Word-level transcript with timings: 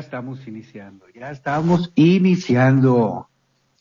Estamos 0.00 0.46
iniciando, 0.48 1.06
ya 1.14 1.30
estamos 1.30 1.92
iniciando. 1.94 3.28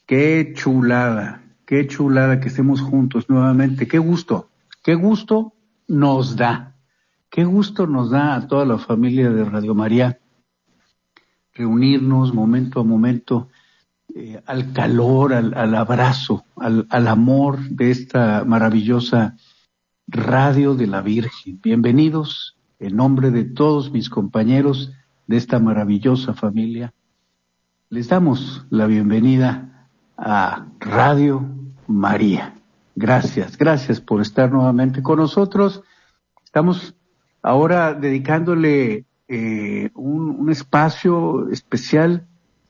Qué 0.05 0.54
chulada, 0.54 1.44
qué 1.66 1.88
chulada 1.88 2.40
que 2.40 2.50
estemos 2.50 2.82
juntos 2.82 3.30
nuevamente. 3.30 3.88
Qué 3.88 3.98
gusto, 3.98 4.50
qué 4.84 4.96
gusto 4.96 5.54
nos 5.88 6.36
da, 6.36 6.76
qué 7.30 7.46
gusto 7.46 7.88
nos 7.88 8.12
da 8.12 8.36
a 8.36 8.48
toda 8.48 8.66
la 8.66 8.77
familia 8.77 9.32
de 9.32 9.46
Radio 9.46 9.74
María 9.74 10.20
reunirnos 11.54 12.34
momento 12.34 12.80
a 12.80 12.84
momento 12.84 13.49
eh, 14.15 14.41
al 14.46 14.71
calor, 14.71 15.34
al, 15.34 15.76
abrazo, 15.76 16.46
al, 16.55 16.88
al 16.90 17.08
amor 17.08 17.60
de 17.70 17.91
esta 17.91 18.46
maravillosa 18.46 19.36
radio 20.08 20.74
de 20.74 20.88
la 20.88 21.02
Virgen. 21.02 21.60
Bienvenidos 21.62 22.58
en 22.80 22.96
nombre 22.96 23.30
de 23.32 23.43
todos 23.43 23.91
mis 23.91 24.10
compañeros 24.10 24.93
de 25.30 25.38
esta 25.38 25.60
maravillosa 25.60 26.34
familia, 26.34 26.91
les 27.91 28.10
damos 28.10 28.66
la 28.72 28.88
bienvenida 28.88 29.88
a 30.18 30.66
Radio 30.80 31.48
María. 31.86 32.55
Gracias, 32.96 33.55
gracias 33.55 34.02
por 34.02 34.21
estar 34.21 34.52
nuevamente 34.52 35.04
con 35.04 35.20
nosotros. 35.20 35.84
Estamos 36.44 36.96
ahora 37.44 37.94
dedicándole 37.94 39.05
eh, 39.27 39.91
un, 39.94 40.49
espacio 40.49 41.48
especial 41.52 42.26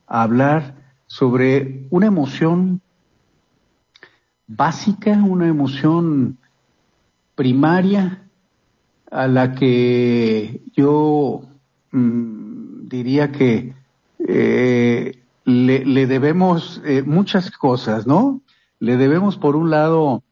a 0.06 0.24
hablar 0.24 0.76
sobre 1.08 1.88
una 1.92 2.08
emoción 2.08 2.82
básica, 4.48 5.14
una 5.14 5.48
emoción 5.48 6.38
primaria 7.36 8.22
a 9.10 9.30
la 9.30 9.56
que 9.56 10.62
yo 10.76 11.46
Mm, 11.92 12.49
diría 12.90 13.32
que 13.32 13.74
eh, 14.28 15.20
le, 15.46 16.08
debemos 16.08 16.82
eh, 16.84 17.04
muchas 17.04 17.52
cosas, 17.52 18.06
¿no? 18.06 18.42
Le 18.80 18.98
debemos, 18.98 19.38
por 19.38 19.56
un 19.56 19.70
lado, 19.70 20.24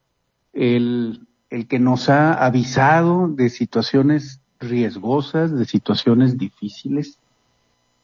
el, 0.53 1.27
el 1.49 1.67
que 1.67 1.79
nos 1.79 2.09
ha 2.09 2.33
avisado 2.33 3.27
de 3.27 3.49
situaciones 3.49 4.41
riesgosas, 4.59 5.57
de 5.57 5.65
situaciones 5.65 6.37
difíciles. 6.37 7.19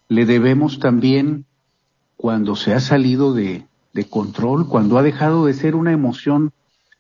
Le 0.08 0.26
debemos 0.26 0.80
también 0.80 1.46
cuando 2.16 2.56
se 2.56 2.74
ha 2.74 2.80
salido 2.80 3.34
de, 3.34 3.66
de 3.94 4.06
control, 4.06 4.68
cuando 4.68 4.98
ha 4.98 5.04
dejado 5.04 5.46
de 5.46 5.54
ser 5.54 5.76
una 5.76 5.92
emoción 5.92 6.52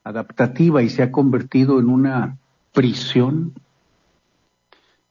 adaptativa 0.04 0.82
y 0.84 0.90
se 0.90 1.04
ha 1.04 1.12
convertido 1.12 1.80
en 1.80 1.90
una 1.90 2.38
prisión 2.74 3.54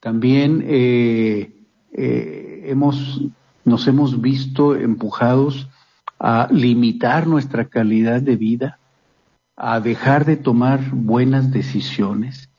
también 0.03 0.65
eh, 0.67 1.53
eh, 1.93 2.63
hemos, 2.65 3.21
nos 3.65 3.87
hemos 3.87 4.19
visto 4.21 4.75
empujados 4.75 5.69
a 6.19 6.47
limitar 6.51 7.27
nuestra 7.27 7.65
calidad 7.65 8.21
de 8.21 8.35
vida, 8.35 8.79
a 9.55 9.79
dejar 9.79 10.25
de 10.25 10.37
tomar 10.37 10.89
buenas 10.91 11.51
decisiones 11.51 12.49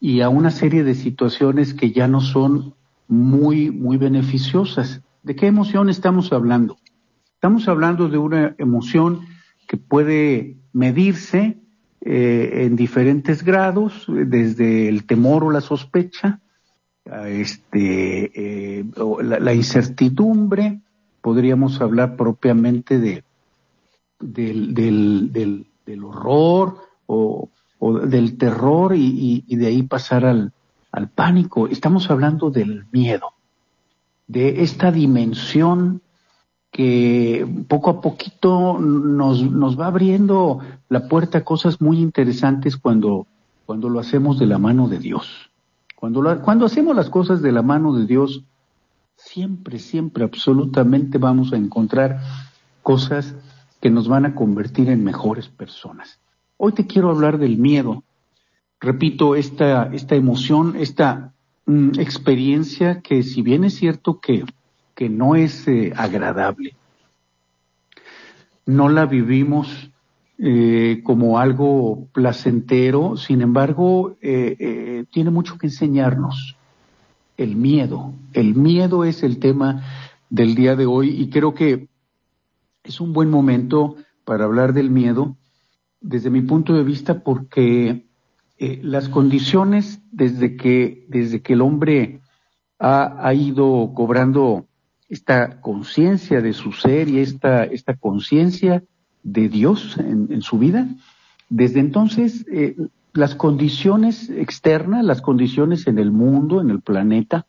y 0.00 0.20
a 0.20 0.28
una 0.28 0.50
serie 0.50 0.84
de 0.84 0.94
situaciones 0.94 1.74
que 1.74 1.92
ya 1.92 2.08
no 2.08 2.20
son 2.20 2.74
muy, 3.08 3.70
muy 3.70 3.96
beneficiosas. 3.96 5.02
¿De 5.22 5.34
qué 5.34 5.46
emoción 5.46 5.88
estamos 5.88 6.32
hablando? 6.32 6.78
Estamos 7.34 7.68
hablando 7.68 8.08
de 8.08 8.18
una 8.18 8.54
emoción 8.58 9.26
que 9.66 9.76
puede 9.76 10.56
medirse 10.72 11.58
eh, 12.00 12.64
en 12.64 12.76
diferentes 12.76 13.42
grados, 13.42 14.06
desde 14.08 14.88
el 14.88 15.06
temor 15.06 15.44
o 15.44 15.50
la 15.50 15.60
sospecha, 15.60 16.40
este, 17.28 18.78
eh, 18.78 18.84
la, 19.22 19.54
incertidumbre, 19.54 20.80
podríamos 21.20 21.80
hablar 21.80 22.16
propiamente 22.16 22.98
de, 22.98 23.24
del, 24.18 24.74
del, 24.74 25.32
del, 25.32 25.66
del 25.84 26.04
horror 26.04 26.78
o, 27.06 27.48
del 28.04 28.36
terror 28.36 28.96
y, 28.96 29.44
y, 29.46 29.56
de 29.56 29.66
ahí 29.66 29.82
pasar 29.82 30.24
al, 30.24 30.52
al 30.90 31.08
pánico. 31.08 31.68
Estamos 31.68 32.10
hablando 32.10 32.50
del 32.50 32.86
miedo, 32.90 33.34
de 34.26 34.62
esta 34.62 34.90
dimensión 34.90 36.00
que 36.72 37.46
poco 37.68 37.90
a 37.90 38.00
poquito 38.00 38.78
nos, 38.78 39.42
nos 39.42 39.80
va 39.80 39.86
abriendo 39.86 40.60
la 40.88 41.08
puerta 41.08 41.38
a 41.38 41.44
cosas 41.44 41.80
muy 41.80 42.00
interesantes 42.00 42.76
cuando, 42.76 43.26
cuando 43.64 43.88
lo 43.88 44.00
hacemos 44.00 44.38
de 44.38 44.46
la 44.46 44.58
mano 44.58 44.88
de 44.88 44.98
Dios. 44.98 45.45
Cuando, 45.96 46.42
cuando 46.42 46.66
hacemos 46.66 46.94
las 46.94 47.08
cosas 47.10 47.40
de 47.42 47.52
la 47.52 47.62
mano 47.62 47.94
de 47.94 48.06
Dios, 48.06 48.44
siempre, 49.16 49.78
siempre, 49.78 50.24
absolutamente 50.24 51.16
vamos 51.16 51.52
a 51.52 51.56
encontrar 51.56 52.20
cosas 52.82 53.34
que 53.80 53.90
nos 53.90 54.06
van 54.06 54.26
a 54.26 54.34
convertir 54.34 54.90
en 54.90 55.02
mejores 55.02 55.48
personas. 55.48 56.20
Hoy 56.58 56.72
te 56.72 56.86
quiero 56.86 57.10
hablar 57.10 57.38
del 57.38 57.56
miedo. 57.56 58.04
Repito, 58.78 59.34
esta, 59.34 59.90
esta 59.94 60.14
emoción, 60.14 60.76
esta 60.76 61.32
mm, 61.64 61.98
experiencia 61.98 63.00
que 63.00 63.22
si 63.22 63.40
bien 63.40 63.64
es 63.64 63.74
cierto 63.74 64.20
que, 64.20 64.44
que 64.94 65.08
no 65.08 65.34
es 65.34 65.66
eh, 65.66 65.94
agradable, 65.96 66.76
no 68.66 68.90
la 68.90 69.06
vivimos 69.06 69.90
eh, 70.38 71.00
como 71.02 71.38
algo 71.38 72.08
placentero, 72.12 73.16
sin 73.16 73.40
embargo, 73.40 74.18
eh, 74.20 74.54
eh, 74.58 75.04
tiene 75.10 75.30
mucho 75.30 75.56
que 75.56 75.68
enseñarnos. 75.68 76.56
El 77.38 77.56
miedo. 77.56 78.12
El 78.32 78.54
miedo 78.54 79.04
es 79.04 79.22
el 79.22 79.38
tema 79.38 79.82
del 80.28 80.54
día 80.54 80.76
de 80.76 80.86
hoy 80.86 81.10
y 81.10 81.30
creo 81.30 81.54
que 81.54 81.88
es 82.82 83.00
un 83.00 83.12
buen 83.12 83.30
momento 83.30 83.96
para 84.24 84.44
hablar 84.44 84.72
del 84.72 84.90
miedo 84.90 85.36
desde 86.00 86.30
mi 86.30 86.42
punto 86.42 86.74
de 86.74 86.82
vista 86.82 87.22
porque 87.22 88.06
las 88.58 89.10
condiciones 89.10 90.00
desde 90.12 90.56
que, 90.56 91.04
desde 91.08 91.42
que 91.42 91.52
el 91.52 91.60
hombre 91.60 92.20
ha, 92.78 93.26
ha 93.26 93.34
ido 93.34 93.92
cobrando 93.94 94.66
esta 95.10 95.60
conciencia 95.60 96.40
de 96.40 96.54
su 96.54 96.72
ser 96.72 97.08
y 97.08 97.18
esta, 97.18 97.64
esta 97.64 97.96
conciencia 97.96 98.82
de 99.26 99.48
Dios 99.48 99.98
en, 99.98 100.40
su 100.40 100.56
vida. 100.56 100.88
Desde 101.48 101.80
entonces, 101.80 102.46
eh, 102.48 102.76
las 103.12 103.34
condiciones 103.34 104.30
externas, 104.30 105.04
las 105.04 105.20
condiciones 105.20 105.88
en 105.88 105.98
el 105.98 106.12
mundo, 106.12 106.60
en 106.60 106.70
el 106.70 106.80
planeta, 106.80 107.44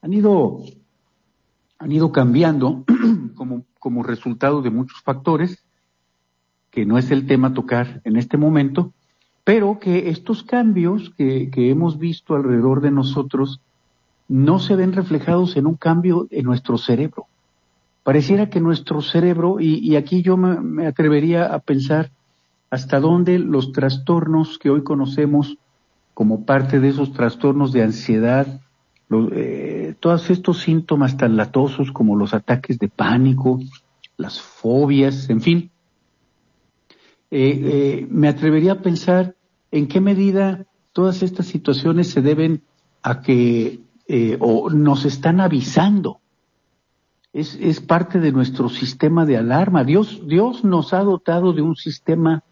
han 0.00 0.14
ido, 0.14 0.62
han 1.78 1.92
ido 1.92 2.12
cambiando 2.12 2.84
como, 3.34 3.66
como 3.78 4.02
resultado 4.02 4.62
de 4.62 4.70
muchos 4.70 5.02
factores, 5.02 5.62
que 6.70 6.86
no 6.86 6.96
es 6.96 7.10
el 7.10 7.26
tema 7.26 7.52
tocar 7.52 8.00
en 8.04 8.16
este 8.16 8.38
momento, 8.38 8.94
pero 9.44 9.78
que 9.78 10.08
estos 10.08 10.42
cambios 10.42 11.10
que, 11.10 11.50
que 11.50 11.68
hemos 11.68 11.98
visto 11.98 12.34
alrededor 12.34 12.80
de 12.80 12.90
nosotros 12.90 13.60
no 14.28 14.58
se 14.60 14.76
ven 14.76 14.94
reflejados 14.94 15.56
en 15.58 15.66
un 15.66 15.74
cambio 15.74 16.26
en 16.30 16.46
nuestro 16.46 16.78
cerebro. 16.78 17.26
Pareciera 18.06 18.48
que 18.48 18.60
nuestro 18.60 19.02
cerebro, 19.02 19.56
y, 19.58 19.96
aquí 19.96 20.22
yo 20.22 20.36
me, 20.36 20.86
atrevería 20.86 21.46
a 21.46 21.58
pensar 21.58 22.12
hasta 22.70 23.00
dónde 23.00 23.40
los 23.40 23.72
trastornos 23.72 24.60
que 24.60 24.70
hoy 24.70 24.84
conocemos 24.84 25.58
como 26.14 26.44
parte 26.44 26.78
de 26.78 26.90
esos 26.90 27.12
trastornos 27.12 27.72
de 27.72 27.82
ansiedad, 27.82 28.60
eh, 29.10 29.96
todos 29.98 30.30
estos 30.30 30.60
síntomas 30.60 31.16
tan 31.16 31.36
latosos 31.36 31.90
como 31.90 32.14
los 32.14 32.32
ataques 32.32 32.78
de 32.78 32.86
pánico, 32.86 33.58
las 34.16 34.40
fobias, 34.40 35.28
en 35.28 35.40
fin, 35.40 35.70
eh, 37.32 37.60
eh, 37.64 38.06
me 38.08 38.28
atrevería 38.28 38.74
a 38.74 38.82
pensar 38.82 39.34
en 39.72 39.88
qué 39.88 40.00
medida 40.00 40.64
todas 40.92 41.24
estas 41.24 41.46
situaciones 41.46 42.08
se 42.08 42.22
deben 42.22 42.62
a 43.02 43.20
que 43.20 43.80
o 44.38 44.70
nos 44.70 45.04
están 45.04 45.40
avisando. 45.40 46.20
Es, 47.36 47.82
parte 47.82 48.18
de 48.18 48.32
nuestro 48.32 48.70
sistema 48.70 49.26
de 49.26 49.36
alarma. 49.36 49.84
Dios, 49.84 50.26
Dios 50.26 50.64
nos 50.64 50.94
ha 50.94 51.00
dotado 51.00 51.52
de 51.52 51.60
un 51.60 51.76
sistema, 51.76 52.42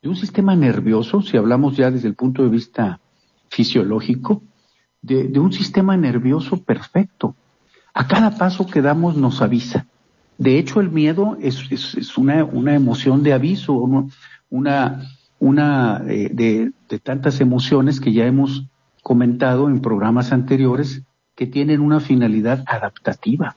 de 0.00 0.08
un 0.08 0.14
sistema 0.14 0.54
nervioso, 0.54 1.22
si 1.22 1.36
hablamos 1.36 1.76
ya 1.76 1.90
desde 1.90 2.06
el 2.06 2.14
punto 2.14 2.44
de 2.44 2.48
vista 2.48 3.00
fisiológico, 3.48 4.44
de, 5.02 5.36
un 5.40 5.52
sistema 5.52 5.96
nervioso 5.96 6.62
perfecto. 6.62 7.34
A 7.94 8.06
cada 8.06 8.38
paso 8.38 8.68
que 8.68 8.80
damos 8.80 9.16
nos 9.16 9.42
avisa. 9.42 9.88
De 10.38 10.56
hecho, 10.56 10.78
el 10.78 10.92
miedo 10.92 11.36
es, 11.40 11.64
es, 11.72 11.96
es 11.96 12.16
una, 12.16 12.44
una, 12.44 12.76
emoción 12.76 13.24
de 13.24 13.32
aviso, 13.32 13.72
una, 14.50 15.02
una 15.40 16.04
eh, 16.06 16.30
de, 16.32 16.70
de 16.88 16.98
tantas 17.00 17.40
emociones 17.40 17.98
que 17.98 18.12
ya 18.12 18.24
hemos 18.24 18.66
comentado 19.02 19.68
en 19.68 19.80
programas 19.80 20.30
anteriores 20.30 21.02
que 21.34 21.48
tienen 21.48 21.80
una 21.80 21.98
finalidad 21.98 22.62
adaptativa. 22.68 23.56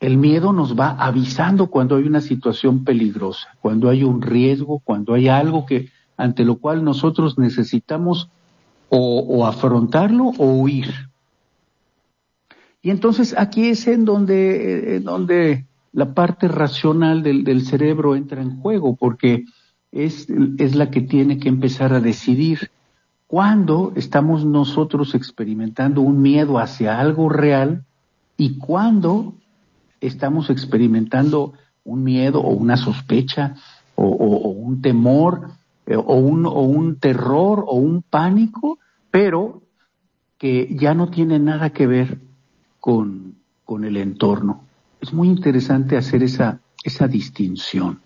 El 0.00 0.16
miedo 0.16 0.52
nos 0.52 0.78
va 0.78 0.90
avisando 0.90 1.66
cuando 1.68 1.96
hay 1.96 2.04
una 2.04 2.20
situación 2.20 2.84
peligrosa, 2.84 3.56
cuando 3.60 3.88
hay 3.88 4.04
un 4.04 4.22
riesgo, 4.22 4.78
cuando 4.78 5.14
hay 5.14 5.28
algo 5.28 5.66
que 5.66 5.88
ante 6.16 6.44
lo 6.44 6.56
cual 6.56 6.84
nosotros 6.84 7.38
necesitamos 7.38 8.28
o, 8.90 9.46
afrontarlo 9.46 10.32
o 10.38 10.46
huir. 10.52 10.92
Y 12.80 12.90
entonces 12.90 13.34
aquí 13.36 13.68
es 13.68 13.86
en 13.86 14.04
donde, 14.04 14.96
en 14.96 15.04
donde 15.04 15.66
la 15.92 16.14
parte 16.14 16.48
racional 16.48 17.22
del, 17.22 17.44
del, 17.44 17.66
cerebro 17.66 18.16
entra 18.16 18.40
en 18.40 18.60
juego, 18.60 18.96
porque 18.96 19.44
es, 19.92 20.28
es 20.58 20.74
la 20.74 20.90
que 20.90 21.00
tiene 21.00 21.38
que 21.38 21.48
empezar 21.48 21.92
a 21.92 22.00
decidir 22.00 22.70
cuándo 23.26 23.92
estamos 23.94 24.44
nosotros 24.44 25.14
experimentando 25.14 26.00
un 26.00 26.22
miedo 26.22 26.58
hacia 26.58 26.98
algo 26.98 27.28
real 27.28 27.84
y 28.36 28.58
cuándo 28.58 29.34
estamos 30.00 30.50
experimentando 30.50 31.54
un 31.84 32.04
miedo 32.04 32.40
o 32.40 32.50
una 32.50 32.76
sospecha 32.76 33.54
o, 33.94 34.04
un 34.04 34.80
temor 34.80 35.50
eh, 35.86 35.96
o, 35.96 36.14
un, 36.14 36.46
o 36.46 36.60
un 36.60 36.96
terror 36.96 37.64
o 37.66 37.76
un 37.76 38.02
pánico, 38.02 38.78
pero 39.10 39.62
que 40.38 40.76
ya 40.78 40.94
no 40.94 41.08
tiene 41.08 41.38
nada 41.38 41.70
que 41.70 41.86
ver 41.86 42.20
con, 42.78 43.34
con 43.64 43.84
el 43.84 43.96
entorno. 43.96 44.64
Es 45.00 45.12
muy 45.12 45.28
interesante 45.28 45.96
hacer 45.96 46.22
esa, 46.22 46.60
esa 46.84 47.08
distinción. 47.08 48.00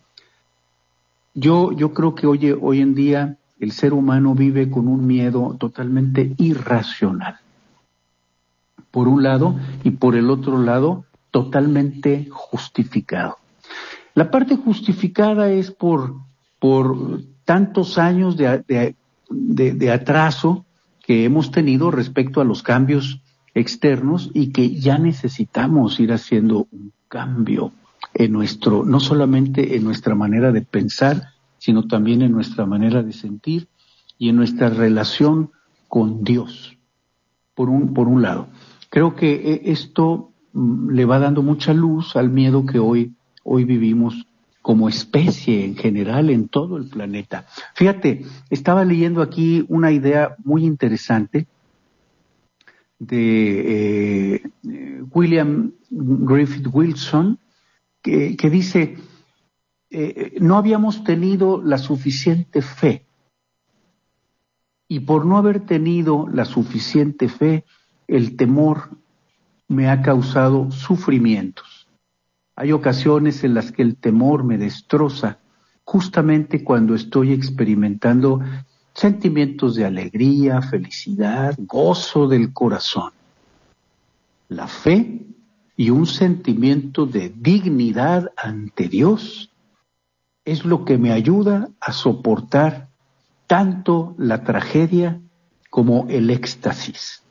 Yo, 1.34 1.72
yo 1.72 1.92
creo 1.92 2.14
que 2.14 2.26
hoy, 2.26 2.56
hoy 2.60 2.80
en 2.80 2.94
día 2.94 3.36
el 3.58 3.72
ser 3.72 3.92
humano 3.92 4.34
vive 4.34 4.70
con 4.70 4.88
un 4.88 5.06
miedo 5.06 5.56
totalmente 5.58 6.34
irracional. 6.38 7.36
Por 8.90 9.08
un 9.08 9.22
lado 9.22 9.56
y 9.84 9.92
por 9.92 10.16
el 10.16 10.30
otro 10.30 10.58
lado, 10.58 11.04
totalmente 11.32 12.28
justificado. 12.30 13.38
La 14.14 14.30
parte 14.30 14.56
justificada 14.56 15.50
es 15.50 15.72
por, 15.72 16.14
por 16.60 17.22
tantos 17.44 17.98
años 17.98 18.36
de, 18.36 18.94
de, 19.30 19.90
atraso 19.90 20.64
que 21.04 21.24
hemos 21.24 21.50
tenido 21.50 21.90
respecto 21.90 22.40
a 22.40 22.44
los 22.44 22.62
cambios 22.62 23.20
externos 23.54 24.30
y 24.34 24.52
que 24.52 24.76
ya 24.76 24.98
necesitamos 24.98 25.98
ir 25.98 26.12
haciendo 26.12 26.68
un 26.70 26.92
cambio 27.08 27.72
en 28.14 28.32
nuestro, 28.32 28.84
no 28.84 29.00
solamente 29.00 29.74
en 29.76 29.84
nuestra 29.84 30.14
manera 30.14 30.52
de 30.52 30.62
pensar, 30.62 31.30
sino 31.58 31.86
también 31.86 32.20
en 32.22 32.32
nuestra 32.32 32.66
manera 32.66 33.02
de 33.02 33.12
sentir 33.12 33.68
y 34.18 34.28
en 34.28 34.36
nuestra 34.36 34.68
relación 34.68 35.50
con 35.88 36.24
Dios, 36.24 36.76
por 37.54 37.70
un, 37.70 37.94
por 37.94 38.08
un 38.08 38.20
lado. 38.20 38.48
Creo 38.90 39.16
que 39.16 39.32
eh, 39.32 39.62
esto 39.66 40.31
le 40.54 41.04
va 41.04 41.18
dando 41.18 41.42
mucha 41.42 41.72
luz 41.72 42.16
al 42.16 42.30
miedo 42.30 42.66
que 42.66 42.78
hoy, 42.78 43.14
hoy 43.44 43.64
vivimos 43.64 44.26
como 44.60 44.88
especie 44.88 45.64
en 45.64 45.76
general 45.76 46.30
en 46.30 46.48
todo 46.48 46.76
el 46.76 46.88
planeta. 46.88 47.46
Fíjate, 47.74 48.24
estaba 48.48 48.84
leyendo 48.84 49.20
aquí 49.20 49.64
una 49.68 49.90
idea 49.90 50.36
muy 50.44 50.64
interesante 50.64 51.46
de 52.98 54.36
eh, 54.36 55.02
William 55.10 55.72
Griffith 55.90 56.68
Wilson, 56.72 57.38
que, 58.00 58.36
que 58.36 58.50
dice, 58.50 58.96
eh, 59.90 60.36
no 60.40 60.56
habíamos 60.56 61.02
tenido 61.02 61.60
la 61.60 61.78
suficiente 61.78 62.62
fe. 62.62 63.04
Y 64.86 65.00
por 65.00 65.26
no 65.26 65.38
haber 65.38 65.66
tenido 65.66 66.28
la 66.28 66.44
suficiente 66.44 67.28
fe, 67.28 67.64
el 68.06 68.36
temor 68.36 68.90
me 69.72 69.88
ha 69.88 70.02
causado 70.02 70.70
sufrimientos. 70.70 71.88
Hay 72.54 72.72
ocasiones 72.72 73.44
en 73.44 73.54
las 73.54 73.72
que 73.72 73.82
el 73.82 73.96
temor 73.96 74.44
me 74.44 74.58
destroza, 74.58 75.38
justamente 75.84 76.62
cuando 76.62 76.94
estoy 76.94 77.32
experimentando 77.32 78.40
sentimientos 78.94 79.74
de 79.74 79.86
alegría, 79.86 80.60
felicidad, 80.60 81.54
gozo 81.58 82.28
del 82.28 82.52
corazón. 82.52 83.12
La 84.48 84.68
fe 84.68 85.26
y 85.76 85.90
un 85.90 86.06
sentimiento 86.06 87.06
de 87.06 87.32
dignidad 87.34 88.30
ante 88.36 88.88
Dios 88.88 89.50
es 90.44 90.64
lo 90.64 90.84
que 90.84 90.98
me 90.98 91.12
ayuda 91.12 91.68
a 91.80 91.92
soportar 91.92 92.88
tanto 93.46 94.14
la 94.18 94.44
tragedia 94.44 95.20
como 95.70 96.06
el 96.08 96.30
éxtasis. 96.30 97.21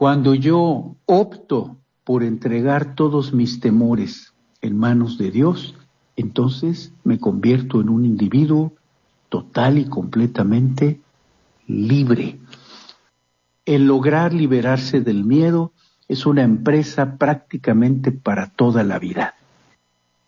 Cuando 0.00 0.34
yo 0.34 0.96
opto 1.04 1.76
por 2.04 2.22
entregar 2.22 2.94
todos 2.94 3.34
mis 3.34 3.60
temores 3.60 4.32
en 4.62 4.78
manos 4.78 5.18
de 5.18 5.30
Dios, 5.30 5.74
entonces 6.16 6.94
me 7.04 7.18
convierto 7.18 7.82
en 7.82 7.90
un 7.90 8.06
individuo 8.06 8.72
total 9.28 9.76
y 9.76 9.84
completamente 9.84 11.02
libre. 11.66 12.38
El 13.66 13.84
lograr 13.84 14.32
liberarse 14.32 15.02
del 15.02 15.26
miedo 15.26 15.74
es 16.08 16.24
una 16.24 16.44
empresa 16.44 17.18
prácticamente 17.18 18.10
para 18.10 18.46
toda 18.46 18.82
la 18.82 18.98
vida 18.98 19.34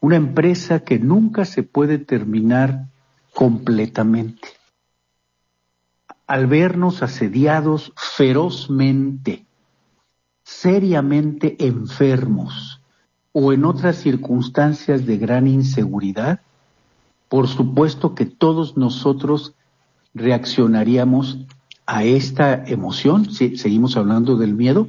una 0.02 0.16
empresa 0.16 0.80
que 0.80 0.98
nunca 0.98 1.44
se 1.44 1.62
puede 1.62 1.98
terminar 1.98 2.88
completamente. 3.32 4.48
Al 6.26 6.48
vernos 6.48 7.04
asediados 7.04 7.92
ferozmente, 7.94 9.46
seriamente 10.60 11.56
enfermos 11.66 12.80
o 13.32 13.52
en 13.52 13.64
otras 13.64 13.96
circunstancias 13.96 15.06
de 15.06 15.16
gran 15.16 15.46
inseguridad, 15.46 16.40
por 17.28 17.48
supuesto 17.48 18.14
que 18.14 18.26
todos 18.26 18.76
nosotros 18.76 19.54
reaccionaríamos 20.14 21.38
a 21.86 22.04
esta 22.04 22.64
emoción, 22.66 23.30
si 23.32 23.56
seguimos 23.56 23.96
hablando 23.96 24.36
del 24.36 24.54
miedo, 24.54 24.88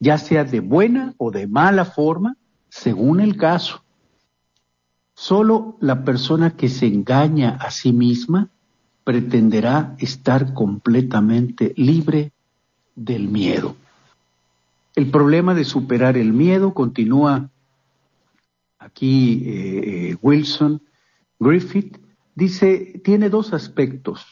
ya 0.00 0.18
sea 0.18 0.44
de 0.44 0.60
buena 0.60 1.14
o 1.16 1.30
de 1.30 1.46
mala 1.46 1.84
forma, 1.84 2.36
según 2.68 3.20
el 3.20 3.36
caso. 3.36 3.82
Solo 5.14 5.76
la 5.80 6.04
persona 6.04 6.50
que 6.50 6.68
se 6.68 6.86
engaña 6.86 7.56
a 7.60 7.70
sí 7.70 7.92
misma 7.92 8.50
pretenderá 9.04 9.96
estar 9.98 10.52
completamente 10.54 11.72
libre 11.76 12.32
del 12.94 13.28
miedo. 13.28 13.76
El 14.98 15.12
problema 15.12 15.54
de 15.54 15.64
superar 15.64 16.16
el 16.16 16.32
miedo 16.32 16.74
continúa 16.74 17.52
aquí 18.80 19.44
eh, 19.46 20.16
Wilson 20.20 20.82
Griffith 21.38 21.98
dice 22.34 23.00
tiene 23.04 23.30
dos 23.30 23.52
aspectos. 23.52 24.26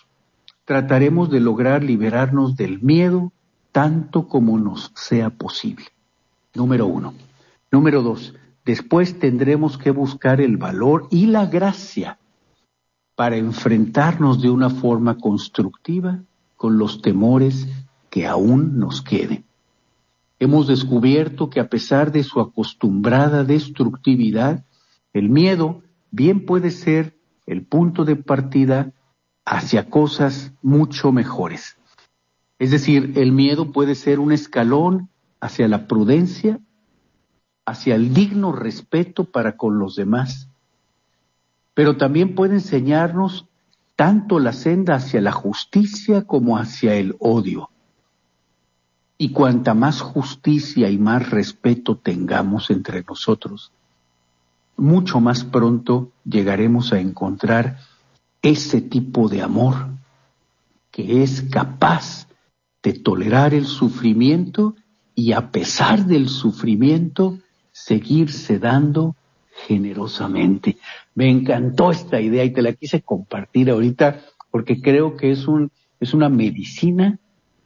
Trataremos 0.64 1.30
de 1.30 1.38
lograr 1.38 1.84
liberarnos 1.84 2.56
del 2.56 2.82
miedo 2.82 3.32
tanto 3.70 4.26
como 4.26 4.58
nos 4.58 4.90
sea 4.96 5.30
posible. 5.30 5.86
Número 6.52 6.88
uno. 6.88 7.14
Número 7.70 8.02
dos 8.02 8.34
Después 8.64 9.20
tendremos 9.20 9.78
que 9.78 9.92
buscar 9.92 10.40
el 10.40 10.56
valor 10.56 11.06
y 11.12 11.26
la 11.26 11.46
gracia 11.46 12.18
para 13.14 13.36
enfrentarnos 13.36 14.42
de 14.42 14.50
una 14.50 14.70
forma 14.70 15.16
constructiva 15.16 16.24
con 16.56 16.76
los 16.76 17.02
temores 17.02 17.68
que 18.10 18.26
aún 18.26 18.80
nos 18.80 19.00
queden. 19.00 19.45
Hemos 20.38 20.66
descubierto 20.66 21.50
que 21.50 21.60
a 21.60 21.68
pesar 21.68 22.12
de 22.12 22.22
su 22.22 22.40
acostumbrada 22.40 23.44
destructividad, 23.44 24.64
el 25.12 25.30
miedo 25.30 25.82
bien 26.10 26.44
puede 26.44 26.70
ser 26.70 27.16
el 27.46 27.64
punto 27.64 28.04
de 28.04 28.16
partida 28.16 28.92
hacia 29.44 29.88
cosas 29.88 30.52
mucho 30.62 31.12
mejores. 31.12 31.76
Es 32.58 32.70
decir, 32.70 33.12
el 33.16 33.32
miedo 33.32 33.72
puede 33.72 33.94
ser 33.94 34.18
un 34.18 34.32
escalón 34.32 35.08
hacia 35.40 35.68
la 35.68 35.86
prudencia 35.86 36.60
hacia 37.66 37.96
el 37.96 38.14
digno 38.14 38.52
respeto 38.52 39.24
para 39.24 39.56
con 39.56 39.78
los 39.78 39.96
demás, 39.96 40.48
pero 41.74 41.96
también 41.96 42.34
puede 42.34 42.54
enseñarnos 42.54 43.48
tanto 43.96 44.38
la 44.38 44.52
senda 44.52 44.94
hacia 44.94 45.20
la 45.20 45.32
justicia 45.32 46.22
como 46.22 46.56
hacia 46.56 46.94
el 46.94 47.16
odio. 47.18 47.70
Y 49.18 49.30
cuanta 49.30 49.74
más 49.74 50.00
justicia 50.00 50.90
y 50.90 50.98
más 50.98 51.30
respeto 51.30 51.96
tengamos 51.96 52.70
entre 52.70 53.02
nosotros, 53.02 53.72
mucho 54.76 55.20
más 55.20 55.44
pronto 55.44 56.12
llegaremos 56.24 56.92
a 56.92 57.00
encontrar 57.00 57.78
ese 58.42 58.82
tipo 58.82 59.28
de 59.28 59.42
amor 59.42 59.88
que 60.90 61.22
es 61.22 61.42
capaz 61.42 62.28
de 62.82 62.92
tolerar 62.92 63.54
el 63.54 63.66
sufrimiento 63.66 64.76
y 65.14 65.32
a 65.32 65.50
pesar 65.50 66.04
del 66.04 66.28
sufrimiento 66.28 67.38
seguirse 67.72 68.58
dando 68.58 69.16
generosamente. 69.66 70.76
Me 71.14 71.30
encantó 71.30 71.90
esta 71.90 72.20
idea 72.20 72.44
y 72.44 72.50
te 72.50 72.62
la 72.62 72.74
quise 72.74 73.00
compartir 73.02 73.70
ahorita 73.70 74.20
porque 74.50 74.80
creo 74.80 75.16
que 75.16 75.32
es 75.32 75.48
un 75.48 75.70
es 75.98 76.14
una 76.14 76.28
medicina. 76.28 77.18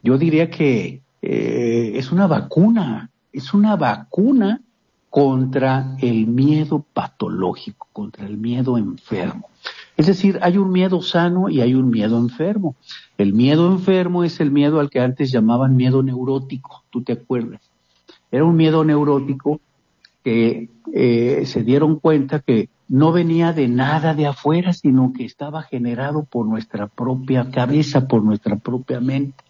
Yo 0.03 0.17
diría 0.17 0.49
que 0.49 1.01
eh, 1.21 1.93
es 1.95 2.11
una 2.11 2.27
vacuna, 2.27 3.09
es 3.31 3.53
una 3.53 3.75
vacuna 3.75 4.61
contra 5.09 5.97
el 5.99 6.27
miedo 6.27 6.85
patológico, 6.93 7.87
contra 7.91 8.25
el 8.25 8.37
miedo 8.37 8.77
enfermo. 8.77 9.49
Es 9.97 10.07
decir, 10.07 10.39
hay 10.41 10.57
un 10.57 10.71
miedo 10.71 11.01
sano 11.01 11.49
y 11.49 11.61
hay 11.61 11.75
un 11.75 11.89
miedo 11.89 12.17
enfermo. 12.17 12.75
El 13.17 13.33
miedo 13.33 13.71
enfermo 13.71 14.23
es 14.23 14.39
el 14.39 14.51
miedo 14.51 14.79
al 14.79 14.89
que 14.89 15.01
antes 15.01 15.31
llamaban 15.31 15.75
miedo 15.75 16.01
neurótico, 16.01 16.83
tú 16.89 17.03
te 17.03 17.13
acuerdas. 17.13 17.61
Era 18.31 18.45
un 18.45 18.55
miedo 18.55 18.83
neurótico 18.85 19.59
que 20.23 20.69
eh, 20.93 21.43
se 21.45 21.63
dieron 21.63 21.99
cuenta 21.99 22.39
que 22.39 22.69
no 22.87 23.11
venía 23.11 23.53
de 23.53 23.67
nada 23.67 24.13
de 24.13 24.27
afuera, 24.27 24.73
sino 24.73 25.13
que 25.13 25.25
estaba 25.25 25.63
generado 25.63 26.23
por 26.23 26.45
nuestra 26.45 26.87
propia 26.87 27.51
cabeza, 27.51 28.07
por 28.07 28.23
nuestra 28.23 28.55
propia 28.55 28.99
mente. 28.99 29.43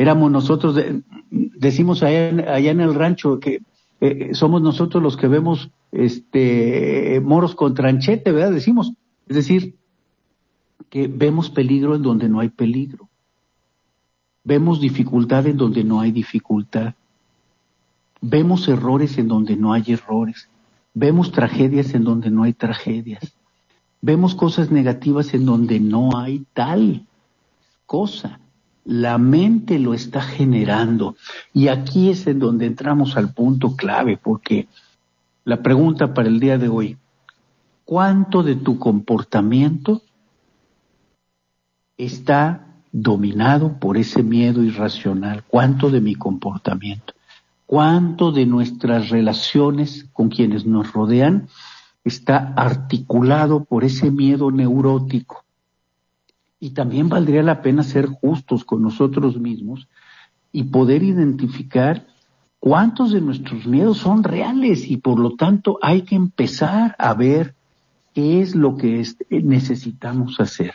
Éramos 0.00 0.32
nosotros, 0.32 0.82
decimos 1.30 2.02
allá, 2.02 2.30
en 2.30 2.80
el 2.80 2.94
rancho 2.94 3.38
que 3.38 3.60
eh, 4.00 4.30
somos 4.32 4.62
nosotros 4.62 5.02
los 5.02 5.18
que 5.18 5.28
vemos 5.28 5.68
este 5.92 7.20
moros 7.22 7.54
con 7.54 7.74
tranchete, 7.74 8.32
¿verdad? 8.32 8.52
Decimos, 8.52 8.94
es 9.28 9.36
decir, 9.36 9.74
que 10.88 11.06
vemos 11.06 11.50
peligro 11.50 11.94
en 11.94 12.02
donde 12.02 12.30
no 12.30 12.40
hay 12.40 12.48
peligro. 12.48 13.10
Vemos 14.42 14.80
dificultad 14.80 15.46
en 15.46 15.58
donde 15.58 15.84
no 15.84 16.00
hay 16.00 16.12
dificultad. 16.12 16.94
Vemos 18.22 18.68
errores 18.68 19.18
en 19.18 19.28
donde 19.28 19.54
no 19.54 19.74
hay 19.74 19.84
errores. 19.88 20.48
Vemos 20.94 21.30
tragedias 21.30 21.92
en 21.92 22.04
donde 22.04 22.30
no 22.30 22.44
hay 22.44 22.54
tragedias. 22.54 23.36
Vemos 24.00 24.34
cosas 24.34 24.70
negativas 24.70 25.34
en 25.34 25.44
donde 25.44 25.78
no 25.78 26.16
hay 26.16 26.46
tal 26.54 27.04
cosa. 27.84 28.40
La 28.90 29.18
mente 29.18 29.78
lo 29.78 29.94
está 29.94 30.20
generando. 30.20 31.16
Y 31.52 31.68
aquí 31.68 32.10
es 32.10 32.26
en 32.26 32.38
donde 32.40 32.66
entramos 32.66 33.16
al 33.16 33.32
punto 33.32 33.76
clave, 33.76 34.16
porque 34.16 34.68
la 35.44 35.62
pregunta 35.62 36.12
para 36.12 36.28
el 36.28 36.40
día 36.40 36.58
de 36.58 36.68
hoy, 36.68 36.98
¿cuánto 37.84 38.42
de 38.42 38.56
tu 38.56 38.78
comportamiento 38.78 40.02
está 41.96 42.66
dominado 42.90 43.78
por 43.78 43.96
ese 43.96 44.22
miedo 44.22 44.62
irracional? 44.62 45.44
¿Cuánto 45.46 45.90
de 45.90 46.00
mi 46.00 46.14
comportamiento? 46.14 47.14
cuánto 47.70 48.32
de 48.32 48.46
nuestras 48.46 49.10
relaciones 49.10 50.08
con 50.12 50.28
quienes 50.28 50.66
nos 50.66 50.92
rodean 50.92 51.46
está 52.02 52.52
articulado 52.56 53.62
por 53.62 53.84
ese 53.84 54.10
miedo 54.10 54.50
neurótico. 54.50 55.44
Y 56.60 56.70
también 56.70 57.08
valdría 57.08 57.42
la 57.42 57.62
pena 57.62 57.82
ser 57.82 58.06
justos 58.06 58.64
con 58.64 58.82
nosotros 58.82 59.38
mismos 59.38 59.88
y 60.52 60.64
poder 60.64 61.02
identificar 61.02 62.06
cuántos 62.58 63.12
de 63.12 63.22
nuestros 63.22 63.66
miedos 63.66 63.98
son 63.98 64.22
reales 64.22 64.88
y 64.88 64.98
por 64.98 65.18
lo 65.18 65.34
tanto 65.36 65.78
hay 65.80 66.02
que 66.02 66.14
empezar 66.14 66.94
a 66.98 67.14
ver 67.14 67.54
qué 68.14 68.42
es 68.42 68.54
lo 68.54 68.76
que 68.76 69.04
necesitamos 69.30 70.38
hacer. 70.38 70.74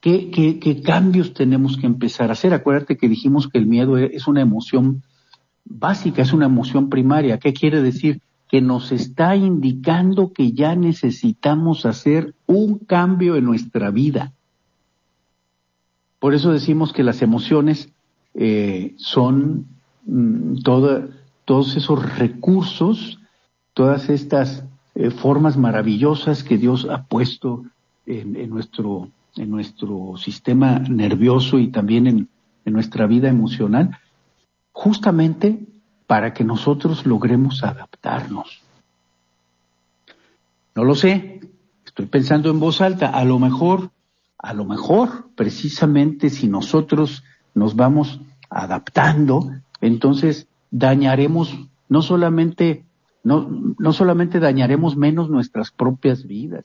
¿Qué, 0.00 0.30
¿Qué, 0.30 0.80
cambios 0.80 1.34
tenemos 1.34 1.76
que 1.76 1.86
empezar 1.86 2.30
a 2.30 2.32
hacer? 2.32 2.54
Acuérdate 2.54 2.96
que 2.96 3.08
dijimos 3.08 3.48
que 3.48 3.58
el 3.58 3.66
miedo 3.66 3.98
es 3.98 4.26
una 4.26 4.40
emoción 4.40 5.02
básica, 5.64 6.22
es 6.22 6.32
una 6.32 6.46
emoción 6.46 6.88
primaria. 6.88 7.38
¿Qué 7.38 7.52
quiere 7.52 7.82
decir? 7.82 8.22
Que 8.48 8.62
nos 8.62 8.92
está 8.92 9.36
indicando 9.36 10.32
que 10.32 10.52
ya 10.52 10.74
necesitamos 10.74 11.84
hacer 11.84 12.34
un 12.46 12.78
cambio 12.78 13.36
en 13.36 13.44
nuestra 13.44 13.90
vida. 13.90 14.32
Por 16.20 16.34
eso 16.34 16.52
decimos 16.52 16.92
que 16.92 17.02
las 17.02 17.22
emociones 17.22 17.88
eh, 18.34 18.94
son 18.96 19.66
mm, 20.06 20.62
todos 20.62 21.76
esos 21.76 22.18
recursos, 22.18 23.18
todas 23.74 24.08
estas 24.08 24.64
eh, 24.94 25.10
formas 25.10 25.56
maravillosas 25.56 26.44
que 26.44 26.58
Dios 26.58 26.86
ha 26.88 27.02
puesto 27.02 27.64
en, 28.06 28.50
nuestro, 28.50 29.08
en 29.36 29.50
nuestro 29.50 30.14
sistema 30.16 30.78
nervioso 30.78 31.58
y 31.58 31.68
también 31.68 32.06
en 32.06 32.28
nuestra 32.72 33.06
vida 33.06 33.28
emocional 33.28 33.98
justamente 34.72 35.58
para 36.06 36.32
que 36.32 36.44
nosotros 36.44 37.06
logremos 37.06 37.62
adaptarnos. 37.62 38.62
No 40.74 40.84
lo 40.84 40.94
sé, 40.94 41.40
estoy 41.84 42.06
pensando 42.06 42.50
en 42.50 42.60
voz 42.60 42.80
alta, 42.80 43.10
a 43.10 43.24
lo 43.24 43.38
mejor, 43.38 43.90
a 44.42 44.54
lo 44.54 44.64
mejor, 44.64 45.28
precisamente 45.34 46.30
si 46.30 46.48
nosotros 46.48 47.22
nos 47.54 47.76
vamos 47.76 48.20
adaptando, 48.48 49.50
entonces 49.80 50.48
dañaremos 50.70 51.54
no 51.88 52.02
solamente 52.02 52.84
no, 53.22 53.74
no 53.78 53.92
solamente 53.92 54.40
dañaremos 54.40 54.96
menos 54.96 55.28
nuestras 55.28 55.70
propias 55.70 56.26
vidas, 56.26 56.64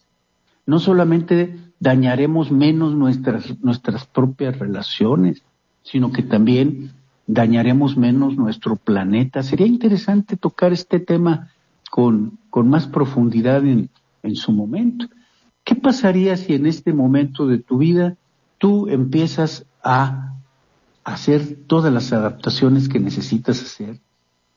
no 0.66 0.80
solamente 0.80 1.58
dañaremos 1.80 2.52
menos 2.52 2.96
nuestras, 2.96 3.62
nuestras 3.62 4.06
propias 4.06 4.58
relaciones, 4.58 5.44
sino 5.84 6.12
que 6.12 6.24
también 6.24 6.94
dañaremos 7.28 7.98
menos 7.98 8.38
nuestro 8.38 8.76
planeta. 8.78 9.44
Sería 9.44 9.68
interesante 9.68 10.38
tocar 10.38 10.72
este 10.72 11.00
tema 11.00 11.50
con, 11.92 12.40
con 12.50 12.70
más 12.70 12.88
profundidad 12.88 13.66
en, 13.66 13.90
en 14.24 14.36
su 14.36 14.52
momento. 14.52 15.08
¿Qué 15.66 15.76
pasaría 15.76 16.38
si 16.38 16.54
en 16.54 16.66
este 16.66 16.94
momento 16.94 17.46
de 17.46 17.58
tu 17.58 17.80
vida 17.80 18.16
tú 18.58 18.88
empiezas 18.88 19.66
a 19.84 20.38
hacer 21.04 21.66
todas 21.68 21.92
las 21.92 22.14
adaptaciones 22.14 22.88
que 22.88 23.02
necesitas 23.02 23.62
hacer? 23.62 24.00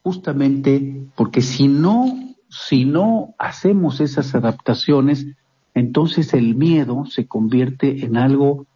Justamente 0.05 1.09
porque 1.17 1.43
si 1.43 1.67
no, 1.67 2.37
si 2.49 2.85
no 2.85 3.35
hacemos 3.39 4.01
esas 4.01 4.37
adaptaciones, 4.37 5.27
entonces 5.75 6.33
el 6.33 6.55
miedo 6.55 7.07
se 7.07 7.27
convierte 7.27 8.05
en 8.05 8.17
algo 8.17 8.67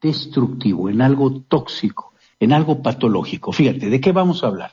destructivo, 0.00 0.88
en 0.88 1.00
algo 1.00 1.42
tóxico 1.42 2.12
en 2.42 2.52
algo 2.52 2.82
patológico. 2.82 3.52
Fíjate, 3.52 3.88
¿de 3.88 4.00
qué 4.00 4.10
vamos 4.10 4.42
a 4.42 4.48
hablar? 4.48 4.72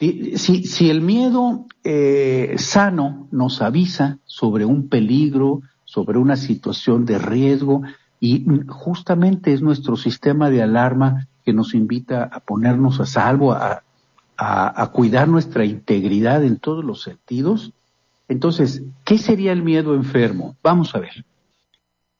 Si, 0.00 0.64
si 0.64 0.88
el 0.88 1.02
miedo 1.02 1.66
eh, 1.84 2.54
sano 2.56 3.28
nos 3.30 3.60
avisa 3.60 4.18
sobre 4.24 4.64
un 4.64 4.88
peligro, 4.88 5.60
sobre 5.84 6.18
una 6.18 6.36
situación 6.36 7.04
de 7.04 7.18
riesgo, 7.18 7.82
y 8.18 8.46
justamente 8.68 9.52
es 9.52 9.60
nuestro 9.60 9.96
sistema 9.96 10.48
de 10.48 10.62
alarma 10.62 11.28
que 11.44 11.52
nos 11.52 11.74
invita 11.74 12.24
a 12.24 12.40
ponernos 12.40 12.98
a 13.00 13.04
salvo, 13.04 13.52
a, 13.52 13.82
a, 14.38 14.82
a 14.82 14.86
cuidar 14.92 15.28
nuestra 15.28 15.66
integridad 15.66 16.44
en 16.44 16.58
todos 16.58 16.82
los 16.82 17.02
sentidos. 17.02 17.72
Entonces, 18.28 18.82
¿qué 19.04 19.18
sería 19.18 19.52
el 19.52 19.62
miedo 19.62 19.94
enfermo? 19.94 20.56
Vamos 20.62 20.94
a 20.94 21.00
ver. 21.00 21.26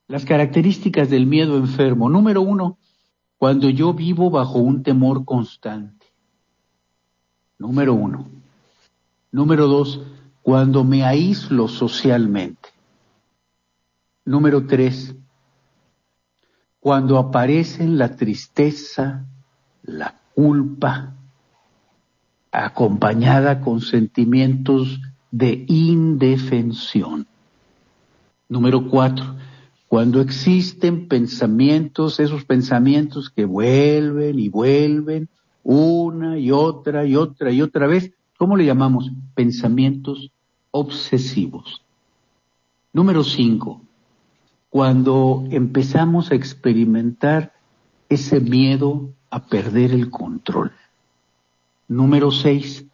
Las 0.07 0.25
características 0.27 1.09
del 1.09 1.27
miedo 1.27 1.57
enfermo. 1.57 2.11
Número 2.11 2.43
uno, 2.43 2.77
cuando 3.39 3.71
yo 3.71 3.95
vivo 3.95 4.29
bajo 4.29 4.59
un 4.59 4.83
temor 4.83 5.25
constante. 5.25 6.00
Número 7.61 7.93
uno. 7.93 8.27
Número 9.31 9.67
dos, 9.67 10.01
cuando 10.41 10.83
me 10.83 11.05
aíslo 11.05 11.69
socialmente. 11.69 12.71
Número 14.25 14.67
tres, 14.67 15.15
cuando 16.81 17.19
aparecen 17.19 17.99
la 17.99 18.17
tristeza, 18.17 19.27
la 19.83 20.19
culpa, 20.35 21.15
acompañada 22.51 23.61
con 23.61 23.83
sentimientos 23.83 24.99
de 25.31 25.67
indefensión. 25.69 27.27
Número 28.49 28.89
cuatro, 28.89 29.37
cuando 29.87 30.23
existen 30.23 31.09
pensamientos, 31.09 32.21
esos 32.21 32.43
pensamientos 32.47 33.29
que 33.29 33.45
vuelven 33.45 34.39
y 34.39 34.49
vuelven 34.49 35.29
una 35.63 36.39
y 36.39 36.51
otra 36.51 37.05
y 37.05 37.17
otra 37.17 37.51
y 37.51 37.63
otra 37.63 37.87
vez, 37.87 38.13
¿cómo 38.39 38.57
le 38.57 38.65
llamamos? 38.65 39.11
Pensamientos 39.35 40.31
obsesivos. 40.71 41.83
Número 42.93 43.23
cinco, 43.23 43.83
cuando 44.69 45.45
empezamos 45.51 46.31
a 46.31 46.35
experimentar 46.35 47.53
ese 48.09 48.41
miedo 48.41 49.11
a 49.31 49.47
perder 49.47 49.93
el 49.93 50.11
control. 50.11 50.73
Número 51.87 52.31
seis, 52.31 52.85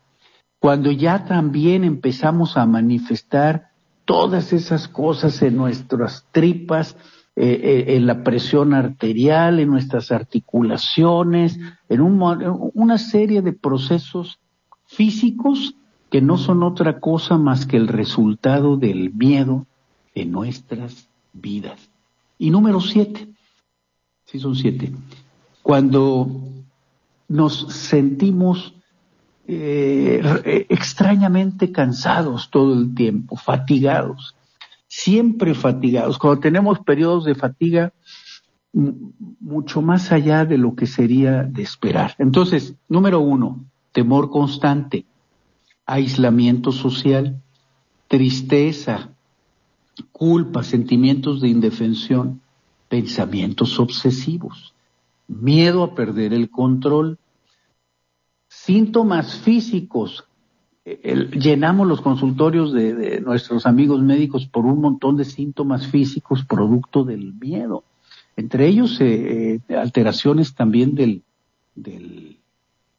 cuando 0.58 0.90
ya 0.90 1.24
también 1.24 1.84
empezamos 1.84 2.56
a 2.56 2.66
manifestar 2.66 3.70
todas 4.04 4.52
esas 4.52 4.88
cosas 4.88 5.42
en 5.42 5.56
nuestras 5.56 6.26
tripas, 6.32 6.96
eh, 7.38 7.60
eh, 7.62 7.96
en 7.96 8.06
la 8.06 8.24
presión 8.24 8.72
arterial, 8.72 9.60
en 9.60 9.68
nuestras 9.68 10.10
articulaciones, 10.10 11.60
en 11.90 12.00
una 12.00 12.96
serie 12.96 13.42
de 13.42 13.52
procesos 13.52 14.38
físicos 14.86 15.74
que 16.10 16.22
no 16.22 16.38
son 16.38 16.62
otra 16.62 16.98
cosa 16.98 17.36
más 17.36 17.66
que 17.66 17.76
el 17.76 17.88
resultado 17.88 18.78
del 18.78 19.12
miedo 19.12 19.66
en 20.14 20.30
nuestras 20.30 21.10
vidas. 21.34 21.90
Y 22.38 22.48
número 22.48 22.80
siete, 22.80 23.28
sí 24.24 24.38
son 24.38 24.56
siete, 24.56 24.92
cuando 25.62 26.30
nos 27.28 27.70
sentimos 27.70 28.72
eh, 29.46 30.66
extrañamente 30.70 31.70
cansados 31.70 32.48
todo 32.48 32.72
el 32.72 32.94
tiempo, 32.94 33.36
fatigados, 33.36 34.34
siempre 34.88 35.54
fatigados. 35.54 36.18
Cuando 36.18 36.40
tenemos 36.40 36.80
periodos 36.80 37.24
de 37.24 37.34
fatiga 37.34 37.92
mucho 38.72 39.80
más 39.80 40.12
allá 40.12 40.44
de 40.44 40.58
lo 40.58 40.74
que 40.74 40.86
sería 40.86 41.44
de 41.44 41.62
esperar. 41.62 42.14
Entonces, 42.18 42.74
número 42.88 43.20
uno, 43.20 43.64
temor 43.92 44.30
constante, 44.30 45.06
aislamiento 45.86 46.72
social, 46.72 47.40
tristeza, 48.08 49.10
culpa, 50.12 50.62
sentimientos 50.62 51.40
de 51.40 51.48
indefensión, 51.48 52.42
pensamientos 52.88 53.80
obsesivos, 53.80 54.74
miedo 55.26 55.82
a 55.82 55.94
perder 55.94 56.34
el 56.34 56.50
control, 56.50 57.18
síntomas 58.48 59.36
físicos. 59.38 60.25
Llenamos 60.86 61.88
los 61.88 62.00
consultorios 62.00 62.72
de, 62.72 63.20
nuestros 63.20 63.66
amigos 63.66 64.00
médicos 64.02 64.46
por 64.46 64.64
un 64.64 64.80
montón 64.80 65.16
de 65.16 65.24
síntomas 65.24 65.88
físicos 65.88 66.44
producto 66.44 67.04
del 67.04 67.34
miedo. 67.34 67.82
Entre 68.36 68.68
ellos, 68.68 69.00
eh, 69.00 69.60
eh, 69.68 69.76
alteraciones 69.76 70.54
también 70.54 70.94
del, 70.94 71.22
del, 71.74 72.36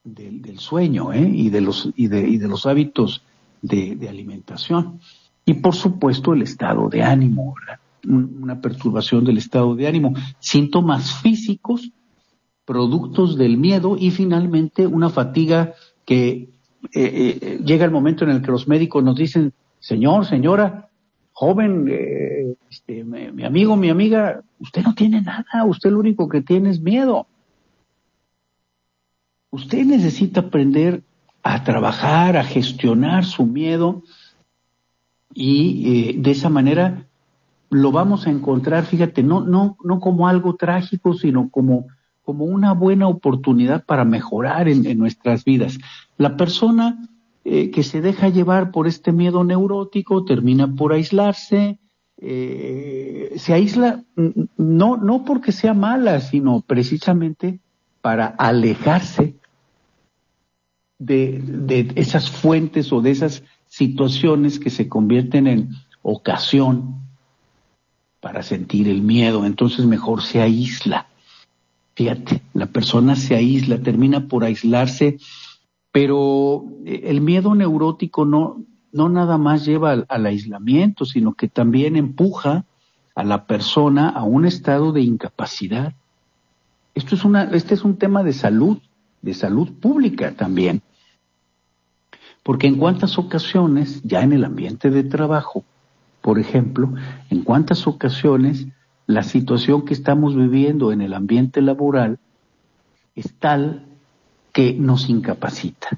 del, 0.04 0.60
sueño 0.60 1.14
¿eh? 1.14 1.32
y, 1.34 1.50
de 1.50 1.62
los, 1.62 1.90
y, 1.96 2.08
de, 2.08 2.28
y 2.28 2.38
de 2.38 2.48
los 2.48 2.66
hábitos 2.66 3.24
de, 3.62 4.08
alimentación. 4.10 5.00
Y 5.46 5.56
por 5.56 5.76
supuesto 5.76 6.34
el 6.34 6.42
estado 6.42 6.90
de 6.90 7.04
ánimo, 7.04 7.56
una 8.06 8.60
perturbación 8.60 9.24
del 9.24 9.38
estado 9.38 9.76
de 9.76 9.88
ánimo, 9.88 10.14
síntomas 10.40 11.22
físicos 11.22 11.92
productos 12.66 13.38
del 13.38 13.58
miedo 13.58 13.96
y 13.98 14.12
finalmente 14.12 14.88
una 14.88 15.10
fatiga 15.10 15.74
que 16.04 16.50
eh, 16.94 17.40
eh, 17.42 17.60
llega 17.64 17.86
el 17.86 17.92
momento 17.92 18.24
en 18.24 18.32
el 18.32 18.42
que 18.42 18.52
los 18.52 18.68
médicos 18.68 19.04
nos 19.04 19.16
dicen, 19.16 19.54
señor, 19.80 20.26
señora, 20.26 20.90
joven, 21.32 21.88
eh, 21.90 22.56
este, 22.70 23.04
mi, 23.04 23.44
amigo, 23.44 23.76
mi 23.76 23.90
amiga, 23.90 24.42
usted 24.60 24.84
no 24.84 24.94
tiene 24.96 25.22
nada, 25.22 25.66
usted 25.66 25.92
lo 25.92 26.00
único 26.00 26.28
que 26.28 26.42
tiene 26.42 26.70
es 26.70 26.80
miedo. 26.80 27.28
Usted 29.50 29.86
necesita 29.86 30.42
aprender 30.42 31.04
a 31.44 31.64
trabajar, 31.64 32.38
a 32.38 32.44
gestionar 32.44 33.26
su 33.26 33.46
miedo 33.46 34.04
y 35.34 36.14
de 36.20 36.32
esa 36.32 36.50
manera 36.50 37.08
lo 37.70 37.92
vamos 37.92 38.28
a 38.28 38.32
encontrar, 38.32 38.86
fíjate, 38.86 39.24
no, 39.24 39.42
no, 39.42 39.78
no 39.84 40.00
como 40.00 40.28
algo 40.28 40.56
trágico, 40.56 41.14
sino 41.14 41.50
como 41.50 41.88
como 42.28 42.44
una 42.44 42.74
buena 42.74 43.08
oportunidad 43.08 43.86
para 43.86 44.04
mejorar 44.04 44.68
en, 44.68 44.98
nuestras 44.98 45.46
vidas. 45.46 45.78
La 46.18 46.36
persona 46.36 47.08
eh, 47.46 47.72
que 47.72 47.84
se 47.84 48.02
deja 48.02 48.28
llevar 48.28 48.72
por 48.72 48.86
este 48.86 49.14
miedo 49.14 49.46
neurótico 49.46 50.26
termina 50.26 50.68
por 50.68 50.92
aislarse, 50.92 51.80
eh, 52.18 53.32
se 53.38 53.54
aísla 53.54 54.04
no, 54.58 54.98
no 54.98 55.24
porque 55.24 55.54
sea 55.54 55.74
mala, 55.74 56.20
sino 56.20 56.60
precisamente 56.60 57.62
para 58.02 58.26
alejarse 58.26 59.36
de, 61.00 61.42
de 61.42 61.94
esas 61.96 62.30
fuentes 62.30 62.92
o 62.92 63.00
de 63.00 63.12
esas 63.12 63.42
situaciones 63.68 64.60
que 64.60 64.70
se 64.70 64.90
convierten 64.90 65.48
en 65.48 65.70
ocasión 66.02 67.04
para 68.20 68.44
sentir 68.44 68.90
el 68.90 69.02
miedo. 69.02 69.46
Entonces 69.46 69.86
mejor 69.86 70.24
se 70.24 70.42
aísla. 70.42 71.08
Fíjate, 71.98 72.44
la 72.54 72.68
persona 72.68 73.16
se 73.16 73.34
aísla, 73.34 73.82
termina 73.82 74.28
por 74.28 74.44
aislarse, 74.44 75.18
pero 75.92 76.64
eh, 76.86 77.06
el 77.06 77.22
miedo 77.22 77.56
neurótico 77.56 78.24
no, 78.24 78.64
no 78.92 79.10
nada 79.10 79.40
más 79.40 79.66
lleva 79.66 80.06
al, 80.08 80.26
aislamiento, 80.28 81.06
sino 81.06 81.34
que 81.34 81.48
también 81.48 81.96
empuja 81.96 82.66
a 83.16 83.24
la 83.24 83.48
persona 83.48 84.10
a 84.10 84.22
un 84.22 84.46
estado 84.46 84.92
de 84.92 85.02
incapacidad. 85.02 85.96
Esto 86.94 87.16
es 87.16 87.26
una, 87.26 87.46
este 87.46 87.74
es 87.74 87.84
un 87.84 87.98
tema 87.98 88.22
de 88.22 88.34
salud, 88.34 88.78
de 89.24 89.34
salud 89.34 89.74
pública 89.82 90.34
también. 90.34 90.84
Porque 92.44 92.68
en 92.68 92.76
cuántas 92.76 93.18
ocasiones, 93.18 94.04
ya 94.04 94.22
en 94.22 94.34
el 94.34 94.46
ambiente 94.46 94.92
de 94.92 95.04
trabajo, 95.04 95.66
por 96.22 96.38
ejemplo, 96.38 96.94
en 97.32 97.42
cuántas 97.42 97.88
ocasiones 97.88 98.68
la 99.08 99.24
situación 99.24 99.86
que 99.86 99.94
estamos 99.94 100.36
viviendo 100.36 100.92
en 100.92 101.02
el 101.02 101.14
ambiente 101.14 101.62
laboral 101.62 102.20
es 103.16 103.34
tal 103.40 103.86
que 104.54 104.74
nos 104.74 105.10
incapacita. 105.10 105.98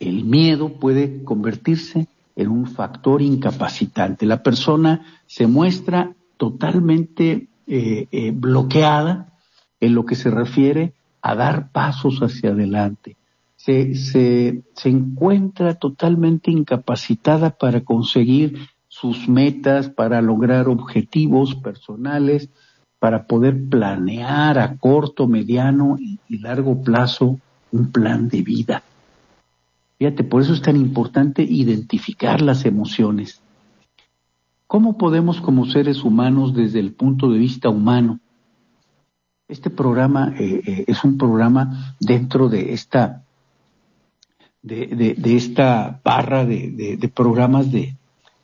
El 0.00 0.24
miedo 0.24 0.70
puede 0.70 1.22
convertirse 1.22 2.08
en 2.34 2.48
un 2.48 2.66
factor 2.66 3.22
incapacitante. 3.22 4.26
La 4.26 4.42
persona 4.42 5.20
se 5.26 5.46
muestra 5.46 6.14
totalmente 6.38 7.48
eh, 7.66 8.08
eh, 8.10 8.30
bloqueada 8.34 9.32
en 9.80 9.94
lo 9.94 10.06
que 10.06 10.14
se 10.14 10.30
refiere 10.30 10.94
a 11.20 11.34
dar 11.34 11.70
pasos 11.72 12.20
hacia 12.20 12.50
adelante. 12.50 13.16
Se, 13.56 13.94
se, 13.94 14.62
se 14.74 14.88
encuentra 14.88 15.74
totalmente 15.74 16.50
incapacitada 16.50 17.50
para 17.50 17.82
conseguir 17.82 18.68
sus 18.98 19.28
metas, 19.28 19.90
para 19.90 20.22
lograr 20.22 20.68
objetivos 20.68 21.54
personales, 21.54 22.48
para 22.98 23.26
poder 23.26 23.68
planear 23.68 24.58
a 24.58 24.78
corto, 24.78 25.28
mediano 25.28 25.98
y, 25.98 26.18
largo 26.38 26.82
plazo 26.82 27.38
un 27.72 27.92
plan 27.92 28.28
de 28.28 28.40
vida. 28.40 28.82
Fíjate, 29.98 30.24
por 30.24 30.40
eso 30.40 30.54
es 30.54 30.62
tan 30.62 30.76
importante 30.76 31.42
identificar 31.42 32.40
las 32.40 32.64
emociones. 32.64 33.42
¿Cómo 34.66 34.96
podemos 34.96 35.42
como 35.42 35.66
seres 35.66 36.02
humanos 36.02 36.54
desde 36.54 36.80
el 36.80 36.92
punto 36.92 37.30
de 37.30 37.38
vista 37.38 37.68
humano? 37.68 38.20
Este 39.46 39.68
programa 39.68 40.34
eh, 40.38 40.62
eh, 40.66 40.84
es 40.86 41.04
un 41.04 41.18
programa 41.18 41.94
dentro 42.00 42.48
de 42.48 42.72
esta, 42.72 43.24
de, 44.62 45.16
esta 45.22 46.00
barra 46.02 46.46
de 46.46 47.12
programas 47.14 47.70
de, 47.70 47.95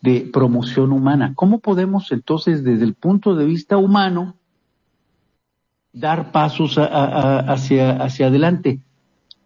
de 0.03 0.29
promoción 0.33 0.93
humana. 0.93 1.33
¿Cómo 1.35 1.61
podemos 1.61 2.12
entonces 2.12 2.62
desde 2.62 2.85
el 2.85 2.95
punto 2.95 3.35
de 3.35 3.47
vista 3.47 3.79
humano 3.79 4.35
dar 5.93 6.33
pasos 6.33 6.77
hacia, 6.77 8.03
hacia 8.03 8.27
adelante 8.27 8.81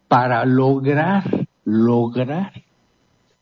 para 0.08 0.44
lograr, 0.46 1.46
lograr 1.64 2.52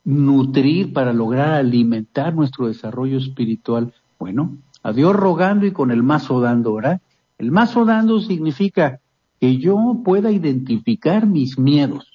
nutrir, 0.05 0.93
para 0.93 1.13
lograr 1.13 1.53
alimentar 1.53 2.35
nuestro 2.35 2.67
desarrollo 2.67 3.19
espiritual? 3.19 3.95
Bueno, 4.19 4.59
a 4.83 4.93
Dios 4.93 5.15
rogando 5.15 5.67
y 5.67 5.73
con 5.73 5.93
el 5.93 6.03
mazo 6.03 6.41
dando, 6.41 6.75
¿verdad? 6.75 7.01
El 7.39 7.53
mazo 7.53 7.85
dando 7.85 8.21
significa 8.21 9.01
que 9.41 9.59
yo 9.59 10.01
pueda 10.05 10.33
identificar 10.33 11.27
mis 11.27 11.59
miedos 11.59 12.14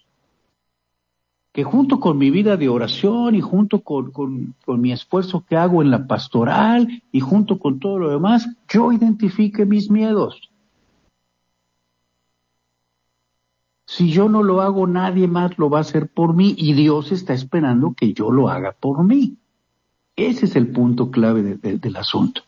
que 1.59 1.65
junto 1.65 1.99
con 1.99 2.17
mi 2.17 2.31
vida 2.31 2.55
de 2.55 2.69
oración 2.69 3.35
y 3.35 3.41
junto 3.41 3.81
con, 3.81 4.11
con, 4.11 4.55
mi 4.79 4.93
esfuerzo 4.93 5.43
que 5.45 5.57
hago 5.57 5.81
en 5.81 5.91
la 5.91 6.07
pastoral 6.07 7.03
y 7.11 7.19
junto 7.19 7.59
con 7.59 7.81
todo 7.81 7.99
lo 7.99 8.09
demás, 8.09 8.47
yo 8.69 8.93
identifique 8.93 9.65
mis 9.65 9.91
miedos. 9.91 10.51
Si 13.85 14.09
yo 14.09 14.29
no 14.29 14.41
lo 14.41 14.61
hago, 14.61 14.87
nadie 14.87 15.27
más 15.27 15.57
lo 15.57 15.69
va 15.69 15.79
a 15.79 15.81
hacer 15.81 16.07
por 16.07 16.33
mí 16.33 16.55
y 16.57 16.71
Dios 16.71 17.11
está 17.11 17.33
esperando 17.33 17.93
que 17.93 18.13
yo 18.13 18.31
lo 18.31 18.47
haga 18.47 18.71
por 18.71 19.03
mí. 19.03 19.35
Ese 20.15 20.45
es 20.45 20.55
el 20.55 20.69
punto 20.69 21.11
clave 21.11 21.57
del 21.57 21.95
asunto. 21.97 22.43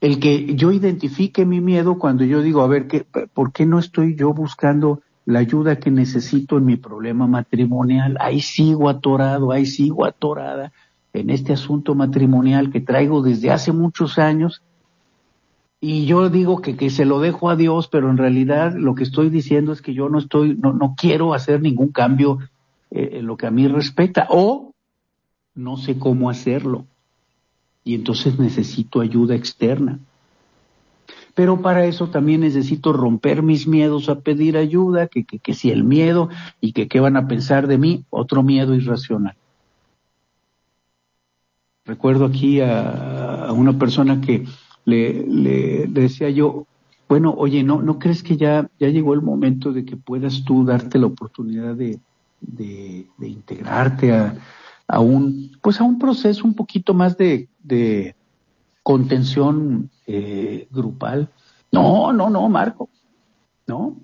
El 0.00 0.20
que 0.20 0.54
yo 0.54 0.70
identifique 0.70 1.44
mi 1.44 1.60
miedo 1.60 1.98
cuando 1.98 2.22
yo 2.22 2.42
digo, 2.42 2.62
a 2.62 2.68
ver, 2.68 2.86
¿qué, 2.86 3.04
¿por 3.34 3.50
qué 3.50 3.66
no 3.66 3.80
estoy 3.80 4.14
yo 4.14 4.32
buscando 4.32 5.00
la 5.26 5.40
ayuda 5.40 5.76
que 5.76 5.90
necesito 5.90 6.56
en 6.56 6.64
mi 6.64 6.76
problema 6.76 7.26
matrimonial, 7.26 8.16
ahí 8.20 8.40
sigo 8.40 8.88
atorado, 8.88 9.52
ahí 9.52 9.66
sigo 9.66 10.06
atorada 10.06 10.72
en 11.12 11.30
este 11.30 11.52
asunto 11.52 11.94
matrimonial 11.94 12.70
que 12.70 12.80
traigo 12.80 13.22
desde 13.22 13.50
hace 13.50 13.72
muchos 13.72 14.18
años 14.18 14.62
y 15.80 16.06
yo 16.06 16.30
digo 16.30 16.62
que, 16.62 16.76
que 16.76 16.90
se 16.90 17.04
lo 17.04 17.20
dejo 17.20 17.50
a 17.50 17.56
Dios, 17.56 17.88
pero 17.88 18.10
en 18.10 18.16
realidad 18.16 18.74
lo 18.76 18.94
que 18.94 19.04
estoy 19.04 19.28
diciendo 19.28 19.72
es 19.72 19.82
que 19.82 19.94
yo 19.94 20.08
no 20.08 20.18
estoy, 20.18 20.56
no, 20.56 20.72
no 20.72 20.94
quiero 20.96 21.34
hacer 21.34 21.60
ningún 21.60 21.92
cambio 21.92 22.38
eh, 22.90 23.10
en 23.14 23.26
lo 23.26 23.36
que 23.36 23.46
a 23.46 23.50
mí 23.50 23.68
respecta, 23.68 24.26
o 24.30 24.72
no 25.54 25.76
sé 25.76 25.98
cómo 25.98 26.30
hacerlo. 26.30 26.86
Y 27.84 27.94
entonces 27.94 28.38
necesito 28.38 29.00
ayuda 29.00 29.34
externa. 29.34 29.98
Pero 31.36 31.60
para 31.60 31.84
eso 31.84 32.08
también 32.08 32.40
necesito 32.40 32.94
romper 32.94 33.42
mis 33.42 33.66
miedos 33.66 34.08
a 34.08 34.20
pedir 34.20 34.56
ayuda, 34.56 35.06
que, 35.06 35.24
que, 35.24 35.38
que 35.38 35.52
si 35.52 35.70
el 35.70 35.84
miedo 35.84 36.30
y 36.62 36.72
que 36.72 36.88
qué 36.88 36.98
van 36.98 37.18
a 37.18 37.28
pensar 37.28 37.66
de 37.66 37.76
mí, 37.76 38.06
otro 38.08 38.42
miedo 38.42 38.74
irracional. 38.74 39.36
Recuerdo 41.84 42.24
aquí 42.24 42.62
a, 42.62 43.52
una 43.54 43.78
persona 43.78 44.22
que 44.22 44.46
le, 44.86 45.86
decía 45.88 46.30
yo, 46.30 46.66
bueno, 47.06 47.34
oye, 47.36 47.62
¿no, 47.62 47.82
¿no 47.82 47.98
crees 47.98 48.22
que 48.22 48.38
ya, 48.38 48.70
ya 48.80 48.88
llegó 48.88 49.12
el 49.12 49.20
momento 49.20 49.74
de 49.74 49.84
que 49.84 49.98
puedas 49.98 50.42
tú 50.42 50.64
darte 50.64 50.98
la 50.98 51.08
oportunidad 51.08 51.74
de, 51.74 52.00
de, 52.40 53.06
integrarte 53.20 54.10
a, 54.10 54.34
a, 54.88 55.00
un, 55.00 55.52
pues 55.60 55.82
a 55.82 55.84
un 55.84 55.98
proceso 55.98 56.46
un 56.46 56.54
poquito 56.54 56.94
más 56.94 57.18
de 57.18 57.46
contención 58.86 59.90
eh, 60.06 60.68
grupal? 60.70 61.28
No, 61.72 62.12
no, 62.12 62.30
no, 62.30 62.48
Marco, 62.48 62.88
no. 63.66 63.96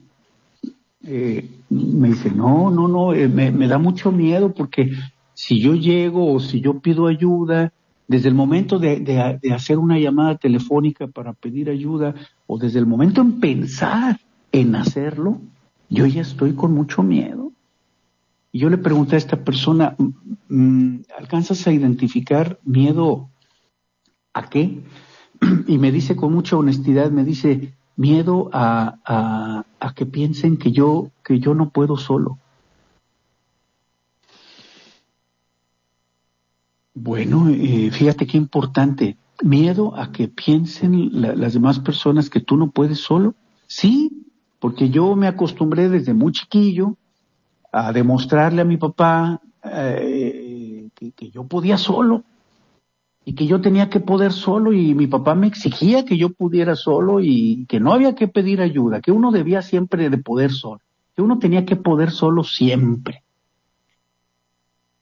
Eh, 1.04 1.48
me 1.70 2.08
dice, 2.08 2.32
no, 2.32 2.68
no, 2.68 2.88
no, 2.88 3.14
eh, 3.14 3.28
me, 3.28 3.68
da 3.68 3.78
mucho 3.78 4.10
miedo 4.10 4.52
porque 4.52 4.90
si 5.34 5.60
yo 5.60 5.76
llego 5.76 6.32
o 6.32 6.40
si 6.40 6.60
yo 6.60 6.80
pido 6.80 7.06
ayuda, 7.06 7.72
desde 8.08 8.28
el 8.28 8.34
momento 8.34 8.80
de, 8.80 9.40
hacer 9.54 9.78
una 9.78 10.00
llamada 10.00 10.36
telefónica 10.36 11.06
para 11.06 11.32
pedir 11.32 11.70
ayuda 11.70 12.16
o 12.48 12.58
desde 12.58 12.80
el 12.80 12.86
momento 12.86 13.20
en 13.20 13.38
pensar 13.38 14.18
en 14.50 14.74
hacerlo, 14.74 15.40
yo 15.88 16.06
ya 16.06 16.22
estoy 16.22 16.54
con 16.54 16.74
mucho 16.74 17.04
miedo. 17.04 17.52
Y 18.50 18.58
yo 18.58 18.68
le 18.68 18.78
pregunté 18.78 19.14
a 19.14 19.18
esta 19.18 19.44
persona, 19.44 19.94
mm, 20.48 21.02
¿alcanzas 21.16 21.68
a 21.68 21.72
identificar 21.72 22.58
miedo 22.64 23.28
a 24.34 24.48
qué? 24.48 24.82
Y 25.66 25.78
me 25.78 25.90
dice 25.90 26.14
con 26.16 26.32
mucha 26.32 26.56
honestidad, 26.56 27.10
me 27.10 27.24
dice, 27.24 27.74
miedo 27.96 28.48
a, 28.52 28.98
a, 29.04 29.64
a 29.80 29.94
que 29.94 30.06
piensen 30.06 30.56
que 30.56 30.72
yo, 30.72 31.10
que 31.24 31.40
yo 31.40 31.54
no 31.54 31.70
puedo 31.70 31.96
solo. 31.96 32.38
Bueno, 36.94 37.48
eh, 37.48 37.90
fíjate 37.90 38.26
qué 38.26 38.36
importante. 38.36 39.16
Miedo 39.42 39.96
a 39.96 40.12
que 40.12 40.28
piensen 40.28 41.10
las 41.12 41.54
demás 41.54 41.80
personas 41.80 42.30
que 42.30 42.40
tú 42.40 42.56
no 42.56 42.70
puedes 42.70 42.98
solo. 42.98 43.34
Sí, 43.66 44.26
porque 44.60 44.90
yo 44.90 45.16
me 45.16 45.26
acostumbré 45.26 45.88
desde 45.88 46.14
muy 46.14 46.32
chiquillo 46.32 46.96
a 47.72 47.92
demostrarle 47.92 48.62
a 48.62 48.66
mi 48.66 48.76
papá 48.76 49.40
eh, 49.64 50.88
que, 50.94 51.30
yo 51.30 51.44
podía 51.44 51.78
solo 51.78 52.24
y 53.24 53.34
que 53.34 53.46
yo 53.46 53.60
tenía 53.60 53.88
que 53.88 54.00
poder 54.00 54.32
solo 54.32 54.72
y 54.72 54.94
mi 54.94 55.06
papá 55.06 55.34
me 55.34 55.46
exigía 55.46 56.04
que 56.04 56.16
yo 56.16 56.30
pudiera 56.30 56.74
solo 56.74 57.20
y 57.20 57.66
que 57.68 57.80
no 57.80 57.92
había 57.92 58.14
que 58.14 58.28
pedir 58.28 58.60
ayuda, 58.60 59.00
que 59.00 59.12
uno 59.12 59.30
debía 59.30 59.62
siempre 59.62 60.10
de 60.10 60.18
poder 60.18 60.50
solo, 60.50 60.80
que 61.14 61.22
uno 61.22 61.38
tenía 61.38 61.64
que 61.64 61.76
poder 61.76 62.10
solo 62.10 62.42
siempre. 62.42 63.22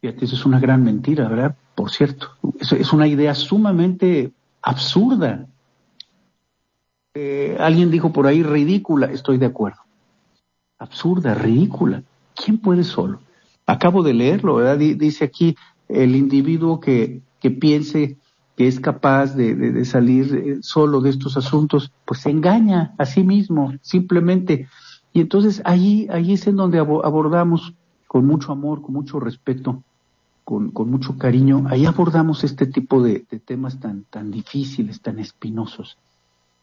Fíjate, 0.00 0.24
eso 0.24 0.34
es 0.34 0.46
una 0.46 0.60
gran 0.60 0.82
mentira, 0.82 1.28
¿verdad? 1.28 1.56
por 1.80 1.90
cierto. 1.90 2.28
Es, 2.60 2.92
una 2.92 3.06
idea 3.06 3.34
sumamente 3.34 4.32
absurda. 4.60 5.46
Eh, 7.14 7.56
alguien 7.58 7.90
dijo 7.90 8.12
por 8.12 8.26
ahí 8.26 8.42
ridícula, 8.42 9.06
estoy 9.06 9.38
de 9.38 9.46
acuerdo. 9.46 9.80
Absurda, 10.78 11.34
ridícula. 11.34 12.02
¿Quién 12.34 12.58
puede 12.58 12.84
solo? 12.84 13.20
Acabo 13.64 14.02
de 14.02 14.12
leerlo, 14.12 14.56
¿verdad? 14.56 14.76
dice 14.76 15.24
aquí 15.24 15.56
el 15.88 16.14
individuo 16.14 16.80
que, 16.80 17.22
que 17.40 17.50
piense 17.50 18.16
que 18.56 18.68
es 18.68 18.78
capaz 18.78 19.34
de, 19.34 19.84
salir 19.86 20.34
eh, 20.34 20.58
solo 20.60 21.00
de 21.00 21.10
estos 21.10 21.36
asuntos, 21.36 21.92
pues 22.04 22.20
se 22.20 22.30
engaña 22.30 22.94
a 22.98 23.06
sí 23.06 23.24
mismo, 23.24 23.72
simplemente. 23.80 24.68
Y 25.12 25.20
entonces 25.22 25.62
ahí, 25.64 26.06
ahí 26.10 26.34
es 26.34 26.46
en 26.46 26.56
donde 26.56 26.78
abordamos 26.78 27.72
con 28.06 28.26
mucho 28.26 28.52
amor, 28.52 28.82
con 28.82 28.92
mucho 28.92 29.18
respeto, 29.18 29.82
con, 30.44 30.90
mucho 30.90 31.16
cariño, 31.16 31.64
ahí 31.68 31.86
abordamos 31.86 32.42
este 32.44 32.66
tipo 32.66 33.02
de, 33.02 33.20
temas 33.44 33.78
tan, 33.78 34.04
tan 34.10 34.30
difíciles, 34.30 35.00
tan 35.00 35.20
espinosos. 35.20 35.96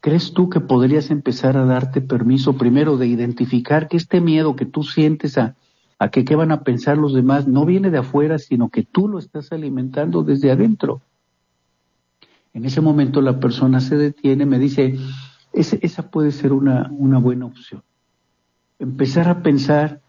¿Crees 0.02 0.34
tú 0.34 0.50
que 0.50 0.60
podrías 0.60 1.10
empezar 1.10 1.58
a 1.58 1.66
darte 1.66 2.02
permiso 2.02 2.58
primero 2.58 2.98
de 2.98 3.08
identificar 3.08 3.88
que 3.88 3.98
este 3.98 4.22
miedo 4.22 4.56
que 4.56 4.66
tú 4.66 4.84
sientes 4.84 5.38
a, 5.38 5.56
a 5.99 6.10
que 6.10 6.25
qué 6.25 6.36
van 6.36 6.51
a 6.51 6.62
pensar 6.62 6.97
los 6.97 7.13
demás 7.13 7.47
no 7.47 7.65
viene 7.65 7.89
de 7.89 7.97
afuera, 7.97 8.38
sino 8.38 8.69
que 8.69 8.83
tú 8.83 9.07
lo 9.07 9.19
estás 9.19 9.51
alimentando 9.51 10.23
desde 10.23 10.51
adentro? 10.51 11.01
En 12.53 12.65
ese 12.65 12.81
momento 12.81 13.21
la 13.21 13.39
persona 13.39 13.79
se 13.79 13.97
detiene, 13.97 14.45
me 14.45 14.60
dice, 14.60 14.97
esa 15.53 16.10
puede 16.10 16.31
ser 16.31 16.53
una, 16.53 16.89
buena 16.89 17.45
opción. 17.45 17.83
Empezar 18.79 19.27
a 19.27 19.41
pensar 19.41 20.01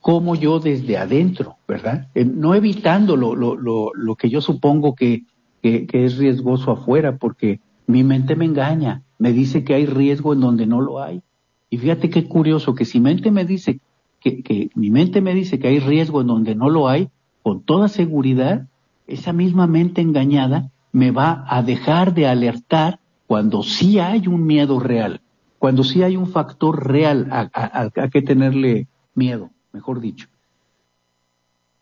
como 0.00 0.34
yo 0.34 0.60
desde 0.60 0.96
adentro, 0.96 1.56
¿verdad? 1.66 2.08
No 2.14 2.54
evitando 2.54 3.16
lo, 3.16 3.34
lo, 3.34 3.56
lo, 3.56 3.92
lo 3.94 4.16
que 4.16 4.28
yo 4.28 4.40
supongo 4.40 4.94
que, 4.94 5.24
que, 5.62 5.86
es 5.92 6.18
riesgoso 6.18 6.70
afuera, 6.72 7.16
porque 7.16 7.60
mi 7.86 8.04
mente 8.04 8.36
me 8.36 8.44
engaña, 8.44 9.02
me 9.18 9.32
dice 9.32 9.64
que 9.64 9.74
hay 9.74 9.86
riesgo 9.86 10.32
en 10.32 10.40
donde 10.40 10.66
no 10.66 10.80
lo 10.80 11.02
hay. 11.02 11.22
Y 11.70 11.78
fíjate 11.78 12.10
qué 12.10 12.28
curioso, 12.28 12.74
que 12.74 12.84
si 12.84 13.00
mente 13.00 13.30
me 13.30 13.44
dice 13.44 13.80
que, 14.20 14.70
mi 14.74 14.90
mente 14.90 15.20
me 15.20 15.34
dice 15.34 15.58
que 15.58 15.68
hay 15.68 15.80
riesgo 15.80 16.20
en 16.20 16.26
donde 16.26 16.54
no 16.54 16.68
lo 16.70 16.88
hay, 16.88 17.08
con 17.42 17.62
toda 17.62 17.88
seguridad, 17.88 18.66
esa 19.06 19.32
misma 19.32 19.66
mente 19.66 20.00
engañada 20.00 20.70
me 20.92 21.10
va 21.10 21.44
a 21.48 21.62
dejar 21.62 22.14
de 22.14 22.26
alertar 22.26 23.00
cuando 23.26 23.62
sí 23.62 23.98
hay 23.98 24.26
un 24.26 24.46
miedo 24.46 24.80
real, 24.80 25.20
cuando 25.58 25.84
sí 25.84 26.02
hay 26.02 26.16
un 26.16 26.28
factor 26.28 26.86
real 26.86 27.28
a, 27.30 27.48
a, 27.52 27.90
a 27.94 28.08
que 28.08 28.22
tenerle 28.22 28.86
miedo 29.14 29.50
mejor 29.72 30.00
dicho. 30.00 30.28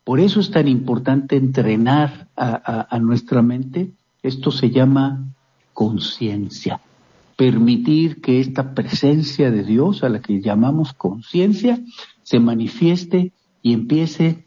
Por 0.07 0.21
eso 0.21 0.39
es 0.39 0.51
tan 0.51 0.69
importante 0.69 1.35
entrenar 1.35 2.29
a, 2.37 2.97
nuestra 2.99 3.41
mente. 3.41 3.91
Esto 4.23 4.51
se 4.51 4.69
llama 4.69 5.33
conciencia. 5.73 6.79
Permitir 7.35 8.21
que 8.21 8.39
esta 8.39 8.73
presencia 8.73 9.51
de 9.51 9.63
Dios, 9.63 10.05
a 10.05 10.09
la 10.09 10.21
que 10.21 10.39
llamamos 10.39 10.93
conciencia, 10.93 11.81
se 12.27 12.41
manifieste 12.41 13.31
y 13.61 13.71
empiece 13.71 14.43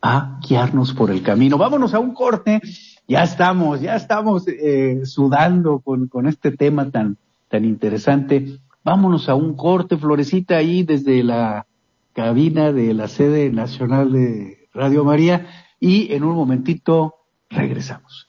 a 0.00 0.40
guiarnos 0.40 0.92
por 0.92 1.12
el 1.12 1.22
camino. 1.22 1.56
Vámonos 1.56 1.94
a 1.94 2.00
un 2.00 2.14
corte. 2.14 2.60
Ya 3.06 3.22
estamos, 3.22 3.80
ya 3.80 3.94
estamos 3.94 4.48
eh, 4.48 5.02
sudando 5.04 5.78
con, 5.78 6.08
con, 6.08 6.26
este 6.26 6.50
tema 6.50 6.90
tan, 6.90 7.16
tan 7.48 7.64
interesante. 7.64 8.58
Vámonos 8.82 9.28
a 9.28 9.36
un 9.36 9.54
corte, 9.54 9.96
Florecita, 9.96 10.56
ahí 10.56 10.82
desde 10.82 11.22
la 11.22 11.66
cabina 12.12 12.72
de 12.72 12.92
la 12.92 13.06
sede 13.06 13.50
nacional 13.50 14.10
de 14.10 14.66
Radio 14.74 15.04
María 15.04 15.46
y 15.78 16.12
en 16.12 16.24
un 16.24 16.34
momentito 16.34 17.14
regresamos. 17.50 18.28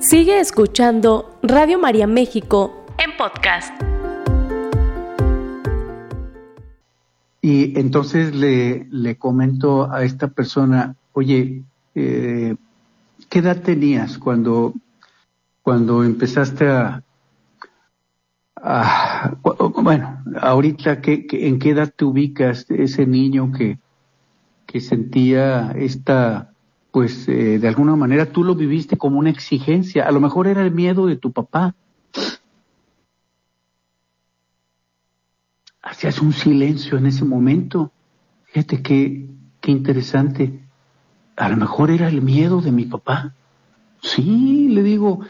Sigue 0.00 0.40
escuchando 0.40 1.38
Radio 1.42 1.78
María 1.78 2.06
México 2.06 2.84
en 2.98 3.16
podcast. 3.16 3.95
Y 7.46 7.78
entonces 7.78 8.34
le, 8.34 8.88
le 8.90 9.18
comento 9.18 9.88
a 9.92 10.02
esta 10.02 10.26
persona, 10.26 10.96
oye, 11.12 11.62
eh, 11.94 12.56
¿qué 13.28 13.38
edad 13.38 13.62
tenías 13.62 14.18
cuando, 14.18 14.74
cuando 15.62 16.02
empezaste 16.02 16.66
a, 16.66 17.04
Ah, 18.56 19.36
bueno, 19.44 20.24
ahorita, 20.40 21.00
¿qué, 21.00 21.24
en 21.30 21.60
qué 21.60 21.70
edad 21.70 21.92
te 21.94 22.04
ubicas 22.04 22.66
ese 22.68 23.06
niño 23.06 23.52
que, 23.52 23.78
que 24.66 24.80
sentía 24.80 25.70
esta, 25.76 26.50
pues 26.90 27.28
eh, 27.28 27.60
de 27.60 27.68
alguna 27.68 27.94
manera 27.94 28.26
tú 28.26 28.42
lo 28.42 28.56
viviste 28.56 28.98
como 28.98 29.20
una 29.20 29.30
exigencia? 29.30 30.08
A 30.08 30.10
lo 30.10 30.20
mejor 30.20 30.48
era 30.48 30.62
el 30.62 30.72
miedo 30.72 31.06
de 31.06 31.16
tu 31.16 31.30
papá. 31.30 31.76
Hacías 35.86 36.20
un 36.20 36.32
silencio 36.32 36.98
en 36.98 37.06
ese 37.06 37.24
momento. 37.24 37.92
Fíjate 38.46 38.82
qué, 38.82 39.28
qué 39.60 39.70
interesante. 39.70 40.60
A 41.36 41.48
lo 41.48 41.56
mejor 41.56 41.92
era 41.92 42.08
el 42.08 42.22
miedo 42.22 42.60
de 42.60 42.72
mi 42.72 42.86
papá. 42.86 43.34
Sí, 44.02 44.68
le 44.68 44.82
digo, 44.82 45.20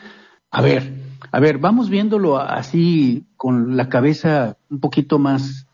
a 0.50 0.62
ver, 0.62 0.94
a 1.30 1.40
ver, 1.40 1.58
vamos 1.58 1.90
viéndolo 1.90 2.38
así 2.38 3.26
con 3.36 3.76
la 3.76 3.90
cabeza 3.90 4.56
un 4.70 4.80
poquito 4.80 5.18
más, 5.18 5.66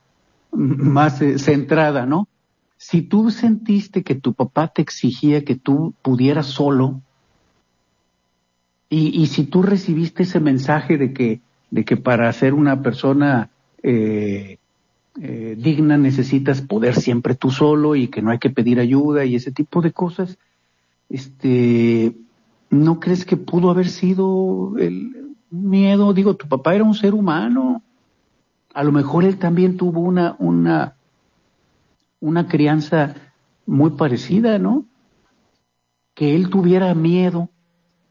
más 0.51 1.23
eh, 1.23 1.39
centrada, 1.39 2.05
¿no? 2.05 2.27
Si 2.77 3.03
tú 3.03 3.31
sentiste 3.31 4.03
que 4.03 4.17
tu 4.17 4.35
papá 4.35 4.67
te 4.67 4.83
exigía 4.83 5.45
que 5.45 5.55
tú 5.55 5.95
pudieras 6.03 6.47
solo, 6.47 7.01
Y, 8.95 9.27
si 9.29 9.45
tú 9.45 9.63
recibiste 9.63 10.25
ese 10.25 10.39
mensaje 10.39 10.99
de 10.99 11.15
que, 11.15 11.41
de 11.71 11.85
que 11.85 11.97
para 11.97 12.31
ser 12.33 12.53
una 12.53 12.83
persona 12.83 13.49
eh, 13.83 14.59
eh, 15.21 15.57
digna 15.59 15.99
necesitas 15.99 16.63
poder 16.63 16.95
siempre 16.95 17.35
tú 17.35 17.51
solo 17.51 17.97
y 17.97 18.09
que 18.09 18.23
no 18.23 18.31
hay 18.31 18.39
que 18.39 18.51
pedir 18.51 18.81
ayuda 18.81 19.25
y 19.25 19.37
ese 19.37 19.53
tipo 19.53 19.83
de 19.83 19.93
cosas, 19.93 20.39
este, 21.11 22.17
¿no 22.71 22.99
crees 22.99 23.27
que 23.27 23.37
pudo 23.37 23.71
haber 23.71 23.89
sido 23.89 24.75
el 24.79 25.37
miedo? 25.51 26.15
Digo, 26.15 26.35
tu 26.37 26.49
papá 26.49 26.75
era 26.75 26.85
un 26.85 26.95
ser 26.95 27.13
humano. 27.13 27.83
A 28.73 28.83
lo 28.83 28.93
mejor 28.93 29.25
él 29.25 29.39
también 29.39 29.77
tuvo 29.77 30.01
una, 30.01 30.35
una, 30.39 30.97
una 32.21 32.49
crianza 32.49 33.15
muy 33.67 33.91
parecida, 33.91 34.59
¿no? 34.59 34.87
Que 36.15 36.35
él 36.35 36.49
tuviera 36.49 36.95
miedo 36.95 37.51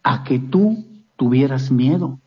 a 0.03 0.23
que 0.23 0.37
tú 0.37 0.85
tuvieras 1.15 1.71
miedo 1.71 2.19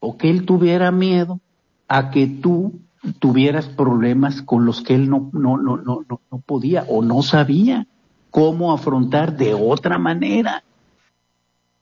o 0.00 0.16
que 0.16 0.30
él 0.30 0.44
tuviera 0.44 0.90
miedo 0.90 1.40
a 1.86 2.10
que 2.10 2.26
tú 2.26 2.80
tuvieras 3.18 3.66
problemas 3.66 4.42
con 4.42 4.64
los 4.64 4.82
que 4.82 4.94
él 4.94 5.08
no, 5.08 5.30
no, 5.32 5.56
no, 5.56 5.76
no, 5.76 6.04
no 6.08 6.38
podía 6.44 6.84
o 6.88 7.02
no 7.02 7.22
sabía 7.22 7.86
cómo 8.30 8.72
afrontar 8.72 9.36
de 9.36 9.54
otra 9.54 9.98
manera. 9.98 10.62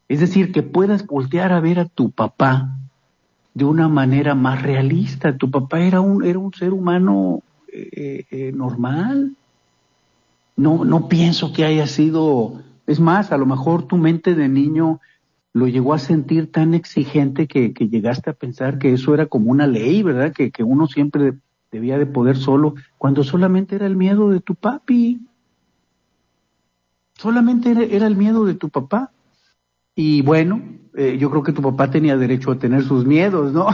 Es 0.09 0.21
decir, 0.21 0.53
que 0.53 0.63
puedas 0.63 1.07
voltear 1.07 1.53
a 1.53 1.61
ver 1.61 1.81
a 1.81 1.87
tu 1.87 2.11
papá 2.11 2.77
de 3.55 3.65
una 3.65 3.89
manera 3.89 4.35
más 4.35 4.63
realista. 4.63 5.37
Tu 5.37 5.51
papá 5.51 5.81
era 5.81 6.01
un, 6.01 6.25
era 6.25 6.39
un 6.39 6.53
ser 6.53 6.73
humano 6.73 7.43
eh, 7.73 8.25
eh, 8.31 8.53
normal. 8.53 9.35
No, 10.57 10.85
no 10.85 11.09
pienso 11.09 11.53
que 11.53 11.65
haya 11.65 11.87
sido, 11.87 12.63
es 12.87 13.01
más, 13.01 13.33
a 13.33 13.37
lo 13.37 13.47
mejor 13.47 13.85
tu 13.85 13.97
mente 13.97 14.35
de 14.35 14.49
niño 14.49 15.01
lo 15.57 15.67
llegó 15.67 15.95
a 15.95 15.99
sentir 15.99 16.53
tan 16.53 16.75
exigente 16.75 17.47
que, 17.47 17.73
llegaste 17.73 18.29
a 18.29 18.35
pensar 18.35 18.79
que 18.79 18.93
eso 18.93 19.15
era 19.15 19.25
como 19.25 19.51
una 19.51 19.67
ley, 19.67 20.03
¿verdad? 20.03 20.31
Que, 20.35 20.51
que 20.51 20.63
uno 20.63 20.87
siempre 20.87 21.33
debía 21.73 21.97
de 21.97 22.05
poder 22.05 22.37
solo, 22.37 22.75
cuando 22.99 23.25
solamente 23.25 23.75
era 23.75 23.87
el 23.87 23.97
miedo 23.97 24.29
de 24.29 24.41
tu 24.41 24.55
papi. 24.55 25.19
Solamente 27.15 27.71
era, 27.71 28.07
el 28.07 28.17
miedo 28.17 28.45
de 28.45 28.53
tu 28.53 28.69
papá. 28.69 29.13
Y 29.95 30.21
bueno, 30.21 30.61
eh, 30.95 31.17
yo 31.19 31.31
creo 31.31 31.43
que 31.43 31.55
tu 31.55 31.63
papá 31.63 31.91
tenía 31.91 32.19
derecho 32.19 32.51
a 32.51 32.59
tener 32.59 32.83
sus 32.83 33.07
miedos, 33.07 33.55
¿no? 33.55 33.69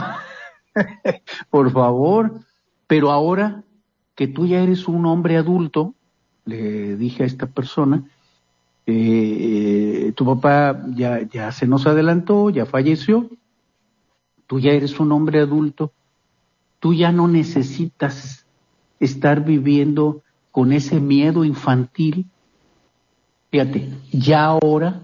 Por 1.49 1.69
favor. 1.69 2.39
Pero 2.87 3.11
ahora 3.11 3.65
que 4.15 4.29
tú 4.29 4.47
ya 4.47 4.63
eres 4.63 4.87
un 4.87 5.05
hombre 5.05 5.35
adulto, 5.35 5.95
le 6.45 6.95
dije 6.95 7.23
a 7.23 7.25
esta 7.25 7.47
persona, 7.47 8.05
eh, 8.85 10.11
tu 10.15 10.25
papá 10.25 10.83
ya, 10.95 11.21
ya 11.21 11.51
se 11.51 11.67
nos 11.67 11.87
adelantó, 11.87 12.49
ya 12.49 12.65
falleció, 12.65 13.29
tú 14.47 14.59
ya 14.59 14.71
eres 14.71 14.99
un 14.99 15.11
hombre 15.11 15.39
adulto, 15.39 15.93
tú 16.79 16.93
ya 16.93 17.11
no 17.11 17.27
necesitas 17.27 18.45
estar 18.99 19.43
viviendo 19.43 20.21
con 20.51 20.73
ese 20.73 20.99
miedo 20.99 21.45
infantil. 21.45 22.27
Fíjate, 23.51 23.89
ya 24.11 24.45
ahora, 24.45 25.01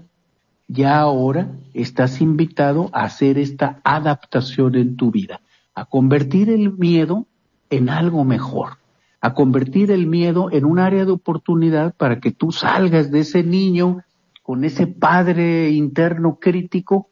ya 0.67 0.99
ahora 0.99 1.51
estás 1.73 2.21
invitado 2.21 2.89
a 2.93 3.03
hacer 3.03 3.37
esta 3.37 3.79
adaptación 3.83 4.75
en 4.75 4.97
tu 4.97 5.11
vida, 5.11 5.41
a 5.73 5.85
convertir 5.85 6.49
el 6.49 6.73
miedo 6.73 7.25
en 7.69 7.89
algo 7.89 8.23
mejor 8.25 8.79
a 9.21 9.33
convertir 9.33 9.91
el 9.91 10.07
miedo 10.07 10.49
en 10.51 10.65
un 10.65 10.79
área 10.79 11.05
de 11.05 11.11
oportunidad 11.11 11.93
para 11.95 12.19
que 12.19 12.31
tú 12.31 12.51
salgas 12.51 13.11
de 13.11 13.19
ese 13.19 13.43
niño 13.43 14.03
con 14.43 14.63
ese 14.63 14.87
padre 14.87 15.69
interno 15.71 16.39
crítico 16.39 17.09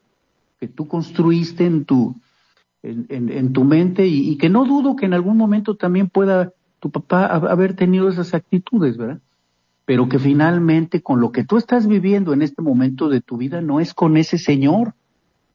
que 0.60 0.68
tú 0.68 0.88
construiste 0.88 1.66
en 1.66 1.86
tu, 1.86 2.16
en, 2.82 3.54
tu 3.54 3.64
mente 3.64 4.08
y, 4.08 4.38
que 4.38 4.50
no 4.50 4.66
dudo 4.66 4.96
que 4.96 5.06
en 5.06 5.14
algún 5.14 5.38
momento 5.38 5.76
también 5.76 6.10
pueda 6.10 6.54
tu 6.80 6.90
papá 6.90 7.26
haber 7.26 7.76
tenido 7.76 8.10
esas 8.10 8.34
actitudes, 8.34 8.98
¿verdad? 8.98 9.20
Pero 9.86 10.10
que 10.10 10.20
finalmente 10.20 11.02
con 11.02 11.20
lo 11.20 11.32
que 11.32 11.44
tú 11.44 11.58
estás 11.58 11.88
viviendo 11.88 12.34
en 12.34 12.42
este 12.42 12.62
momento 12.62 13.10
de 13.10 13.22
tu 13.22 13.38
vida 13.38 13.62
no 13.62 13.80
es 13.80 13.94
con 13.94 14.18
ese 14.18 14.38
Señor, 14.38 14.94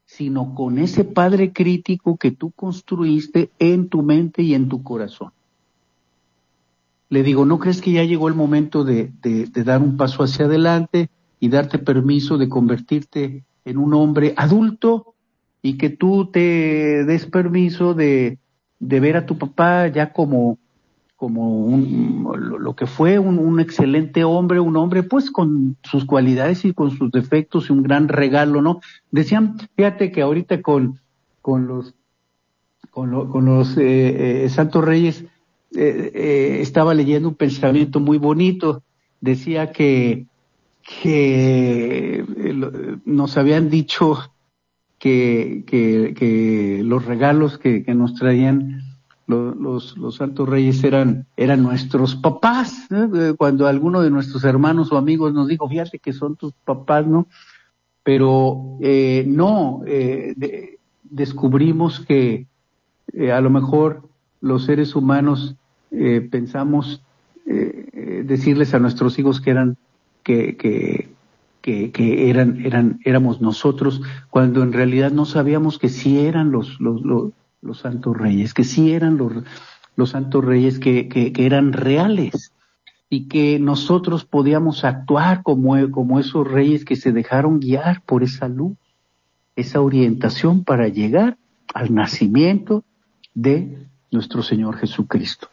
sino 0.04 0.54
con 0.54 0.78
ese 0.78 1.04
Padre 1.04 1.52
crítico 1.52 2.16
que 2.16 2.30
tú 2.30 2.50
construiste 2.52 3.50
en 3.58 3.88
tu 3.88 4.02
mente 4.02 4.42
y 4.42 4.54
en 4.54 4.68
tu 4.68 4.82
corazón 4.82 5.32
le 7.12 7.22
digo, 7.22 7.44
¿no 7.44 7.58
crees 7.58 7.82
que 7.82 7.92
ya 7.92 8.04
llegó 8.04 8.28
el 8.28 8.34
momento 8.34 8.84
de, 8.84 9.12
dar 9.52 9.82
un 9.82 9.98
paso 9.98 10.22
hacia 10.22 10.46
adelante 10.46 11.10
y 11.40 11.50
darte 11.50 11.76
permiso 11.76 12.38
de 12.38 12.48
convertirte 12.48 13.44
en 13.66 13.76
un 13.76 13.92
hombre 13.92 14.32
adulto 14.34 15.12
y 15.60 15.76
que 15.76 15.90
tú 15.90 16.30
te 16.32 17.04
des 17.04 17.26
permiso 17.26 17.92
de, 17.92 18.38
ver 18.80 19.18
a 19.18 19.26
tu 19.26 19.36
papá 19.36 19.88
ya 19.88 20.14
como, 20.14 20.56
un, 21.18 22.26
lo 22.40 22.74
que 22.74 22.86
fue 22.86 23.18
un, 23.18 23.60
excelente 23.60 24.24
hombre, 24.24 24.58
un 24.58 24.78
hombre 24.78 25.02
pues 25.02 25.30
con 25.30 25.76
sus 25.82 26.06
cualidades 26.06 26.64
y 26.64 26.72
con 26.72 26.92
sus 26.92 27.12
defectos 27.12 27.68
y 27.68 27.74
un 27.74 27.82
gran 27.82 28.08
regalo, 28.08 28.62
¿no? 28.62 28.80
Decían, 29.10 29.58
fíjate 29.76 30.12
que 30.12 30.22
ahorita 30.22 30.62
con, 30.62 30.98
con 31.42 31.66
los, 31.66 31.94
con, 32.90 33.10
los 33.44 33.76
eh, 33.76 34.44
eh, 34.44 34.48
Santos 34.48 34.82
Reyes, 34.82 35.26
eh, 35.74 36.10
eh, 36.14 36.58
estaba 36.60 36.92
leyendo 36.92 37.28
un 37.28 37.34
pensamiento 37.34 37.98
muy 37.98 38.18
bonito. 38.18 38.82
Decía 39.20 39.72
que, 39.72 40.26
que 40.82 42.24
eh, 42.36 42.98
nos 43.04 43.38
habían 43.38 43.70
dicho 43.70 44.18
que, 44.98 45.64
que, 45.66 46.82
los 46.84 47.06
regalos 47.06 47.58
que, 47.58 47.84
nos 47.94 48.14
traían 48.14 48.82
los, 49.26 49.96
los, 49.96 50.14
santos 50.16 50.48
reyes 50.48 50.84
eran, 50.84 51.26
eran 51.36 51.62
nuestros 51.62 52.16
papás. 52.16 52.88
Cuando 53.38 53.66
alguno 53.66 54.02
de 54.02 54.10
nuestros 54.10 54.44
hermanos 54.44 54.92
o 54.92 54.98
amigos 54.98 55.32
nos 55.32 55.48
dijo, 55.48 55.68
fíjate 55.68 55.98
que 55.98 56.12
son 56.12 56.36
tus 56.36 56.52
papás, 56.64 57.06
¿no? 57.06 57.26
Pero 58.04 58.78
no, 59.26 59.82
descubrimos 61.04 62.00
que 62.00 62.46
a 63.32 63.40
lo 63.40 63.50
mejor 63.50 64.02
los 64.40 64.64
seres 64.64 64.94
humanos 64.94 65.56
eh, 65.92 66.26
pensamos 66.30 67.02
eh, 67.46 67.88
eh, 67.92 68.22
decirles 68.24 68.72
a 68.74 68.78
nuestros 68.78 69.18
hijos 69.18 69.40
que 69.40 69.50
eran 69.50 69.76
que, 70.22 70.56
que, 70.56 71.10
que, 71.60 72.30
eran 72.30 72.64
eran 72.64 73.00
éramos 73.04 73.40
nosotros 73.40 74.00
cuando 74.30 74.62
en 74.62 74.72
realidad 74.72 75.10
no 75.10 75.26
sabíamos 75.26 75.78
que 75.78 75.88
sí 75.88 76.20
eran 76.20 76.50
los 76.50 76.80
los, 76.80 77.02
los, 77.02 77.78
santos 77.78 78.16
reyes 78.16 78.54
que 78.54 78.64
sí 78.64 78.92
eran 78.92 79.16
los 79.18 79.32
los 79.96 80.10
santos 80.10 80.44
reyes 80.44 80.78
que, 80.78 81.08
que, 81.08 81.32
eran 81.44 81.72
reales 81.72 82.52
y 83.10 83.28
que 83.28 83.58
nosotros 83.58 84.24
podíamos 84.24 84.84
actuar 84.84 85.42
como, 85.42 85.90
como 85.90 86.18
esos 86.18 86.50
reyes 86.50 86.86
que 86.86 86.96
se 86.96 87.12
dejaron 87.12 87.60
guiar 87.60 88.00
por 88.06 88.22
esa 88.22 88.48
luz, 88.48 88.78
esa 89.54 89.82
orientación 89.82 90.64
para 90.64 90.88
llegar 90.88 91.36
al 91.74 91.94
nacimiento 91.94 92.84
de 93.34 93.86
nuestro 94.10 94.42
Señor 94.42 94.78
Jesucristo. 94.78 95.51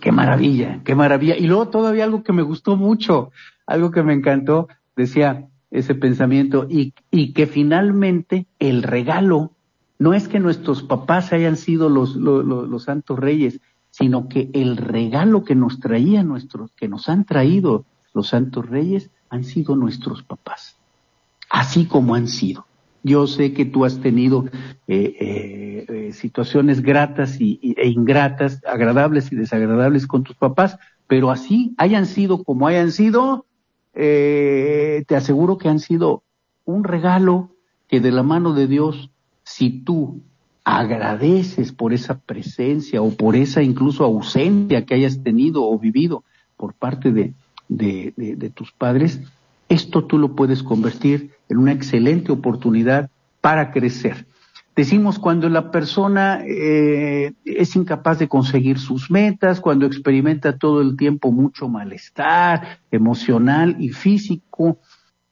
Qué 0.00 0.12
maravilla, 0.12 0.80
qué 0.84 0.94
maravilla. 0.94 1.36
Y 1.36 1.46
luego 1.46 1.68
todavía 1.68 2.04
algo 2.04 2.22
que 2.22 2.32
me 2.32 2.42
gustó 2.42 2.76
mucho, 2.76 3.30
algo 3.66 3.90
que 3.90 4.02
me 4.02 4.12
encantó, 4.12 4.68
decía 4.94 5.48
ese 5.70 5.94
pensamiento, 5.94 6.66
y, 6.68 6.94
y 7.10 7.32
que 7.32 7.46
finalmente 7.46 8.46
el 8.58 8.82
regalo 8.82 9.52
no 9.98 10.14
es 10.14 10.28
que 10.28 10.40
nuestros 10.40 10.82
papás 10.82 11.32
hayan 11.32 11.56
sido 11.56 11.88
los, 11.88 12.16
los, 12.16 12.82
santos 12.82 13.18
reyes, 13.18 13.60
sino 13.90 14.28
que 14.28 14.50
el 14.52 14.76
regalo 14.76 15.44
que 15.44 15.54
nos 15.54 15.80
traían 15.80 16.28
nuestros, 16.28 16.72
que 16.72 16.88
nos 16.88 17.08
han 17.08 17.24
traído 17.24 17.84
los 18.12 18.28
santos 18.28 18.66
reyes, 18.68 19.10
han 19.30 19.44
sido 19.44 19.74
nuestros 19.76 20.22
papás. 20.22 20.76
Así 21.50 21.86
como 21.86 22.14
han 22.14 22.28
sido. 22.28 22.66
Yo 23.02 23.26
sé 23.26 23.52
que 23.52 23.64
tú 23.64 23.84
has 23.84 24.00
tenido 24.00 24.44
eh, 24.86 25.16
eh, 25.20 25.65
eh, 26.08 26.12
situaciones 26.12 26.82
gratas 26.82 27.40
y, 27.40 27.74
e 27.76 27.88
ingratas, 27.88 28.62
agradables 28.66 29.32
y 29.32 29.36
desagradables 29.36 30.06
con 30.06 30.24
tus 30.24 30.36
papás, 30.36 30.78
pero 31.06 31.30
así 31.30 31.74
hayan 31.78 32.06
sido 32.06 32.42
como 32.44 32.66
hayan 32.66 32.92
sido, 32.92 33.46
te 33.92 35.16
aseguro 35.16 35.56
que 35.56 35.68
han 35.68 35.78
sido 35.78 36.22
un 36.64 36.84
regalo 36.84 37.50
que 37.88 38.00
de 38.00 38.12
la 38.12 38.22
mano 38.22 38.52
de 38.52 38.66
Dios, 38.66 39.10
si 39.42 39.70
tú 39.70 40.20
agradeces 40.64 41.72
por 41.72 41.94
esa 41.94 42.18
presencia 42.18 43.00
o 43.00 43.10
por 43.12 43.36
esa 43.36 43.62
incluso 43.62 44.04
ausencia 44.04 44.84
que 44.84 44.94
hayas 44.94 45.22
tenido 45.22 45.64
o 45.64 45.78
vivido 45.78 46.24
por 46.56 46.74
parte 46.74 47.12
de, 47.12 47.32
de 47.68 48.50
tus 48.50 48.72
padres, 48.72 49.20
esto 49.68 50.04
tú 50.04 50.18
lo 50.18 50.34
puedes 50.34 50.62
convertir 50.62 51.32
en 51.48 51.58
una 51.58 51.72
excelente 51.72 52.32
oportunidad 52.32 53.10
para 53.40 53.72
crecer. 53.72 54.26
Decimos 54.76 55.18
cuando 55.18 55.48
la 55.48 55.70
persona 55.70 56.44
eh, 56.46 57.32
es 57.46 57.74
incapaz 57.76 58.18
de 58.18 58.28
conseguir 58.28 58.78
sus 58.78 59.10
metas, 59.10 59.62
cuando 59.62 59.86
experimenta 59.86 60.58
todo 60.58 60.82
el 60.82 60.98
tiempo 60.98 61.32
mucho 61.32 61.66
malestar 61.66 62.80
emocional 62.90 63.76
y 63.80 63.88
físico, 63.88 64.78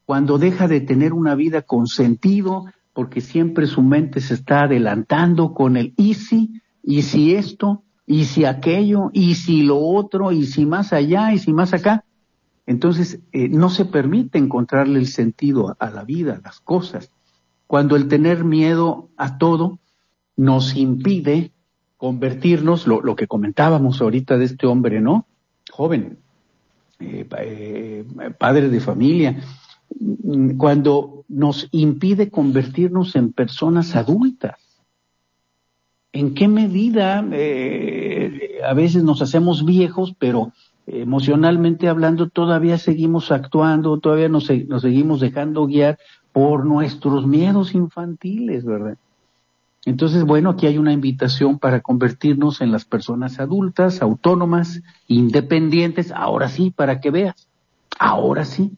cuando 0.07 0.39
deja 0.39 0.67
de 0.67 0.81
tener 0.81 1.13
una 1.13 1.35
vida 1.35 1.61
con 1.61 1.87
sentido, 1.87 2.65
porque 2.95 3.21
siempre 3.21 3.67
su 3.67 3.83
mente 3.83 4.23
se 4.23 4.33
está 4.33 4.63
adelantando 4.63 5.53
con 5.53 5.77
el 5.77 5.93
y 5.99 6.15
si, 6.15 6.63
y 6.83 7.03
si 7.03 7.35
esto, 7.35 7.83
y 8.07 8.25
si 8.25 8.47
aquello, 8.47 9.11
y 9.13 9.35
si 9.35 9.63
lo 9.63 9.79
otro, 9.79 10.33
y 10.33 10.47
si 10.47 10.65
más 10.65 10.95
allá, 10.95 11.35
y 11.35 11.39
si 11.39 11.53
más 11.53 11.75
acá. 11.75 12.03
Entonces, 12.65 13.21
eh, 13.33 13.51
no 13.51 13.69
se 13.69 13.85
permite 13.85 14.39
encontrarle 14.39 14.99
el 14.99 15.07
sentido 15.07 15.77
a 15.79 15.91
la 15.91 16.03
vida, 16.05 16.37
a 16.37 16.41
las 16.41 16.61
cosas. 16.61 17.11
Cuando 17.67 17.97
el 17.97 18.09
tener 18.09 18.45
miedo 18.45 19.09
a 19.17 19.39
todo 19.39 19.79
nos 20.37 20.77
impide 20.77 21.53
convertirnos, 21.97 22.87
lo, 22.87 23.17
que 23.17 23.27
comentábamos 23.27 24.01
ahorita 24.01 24.37
de 24.37 24.45
este 24.45 24.67
hombre, 24.67 25.01
¿no? 25.01 25.27
Joven, 25.71 26.19
eh, 27.01 27.27
eh, 27.39 28.05
padre 28.39 28.69
de 28.69 28.81
familia, 28.81 29.43
cuando 30.59 31.25
nos 31.29 31.69
impide 31.71 32.31
convertirnos 32.31 33.17
en 33.17 33.33
personas 33.33 33.97
adultas. 33.97 34.57
¿En 36.13 36.35
qué 36.35 36.47
medida 36.47 37.27
eh, 37.33 38.61
a 38.65 38.75
veces 38.75 39.03
nos 39.03 39.23
hacemos 39.23 39.65
viejos, 39.65 40.15
pero 40.19 40.53
emocionalmente 40.87 41.89
hablando 41.89 42.29
todavía 42.29 42.77
seguimos 42.77 43.33
actuando, 43.33 43.99
todavía 43.99 44.29
nos 44.29 44.47
seguimos 44.47 45.21
dejando 45.21 45.67
guiar 45.67 45.99
por 46.35 46.67
nuestros 46.67 47.29
miedos 47.29 47.77
infantiles, 47.77 48.65
¿verdad? 48.65 48.99
Entonces, 49.87 50.25
bueno, 50.25 50.51
aquí 50.51 50.67
hay 50.67 50.79
una 50.79 50.93
invitación 50.93 51.61
para 51.61 51.81
convertirnos 51.81 52.61
en 52.61 52.73
las 52.73 52.85
personas 52.85 53.39
adultas, 53.39 54.03
autónomas, 54.03 54.83
independientes, 55.07 56.11
ahora 56.11 56.49
sí, 56.49 56.73
para 56.75 57.01
que 57.01 57.13
veas, 57.13 57.47
ahora 58.01 58.45
sí. 58.45 58.73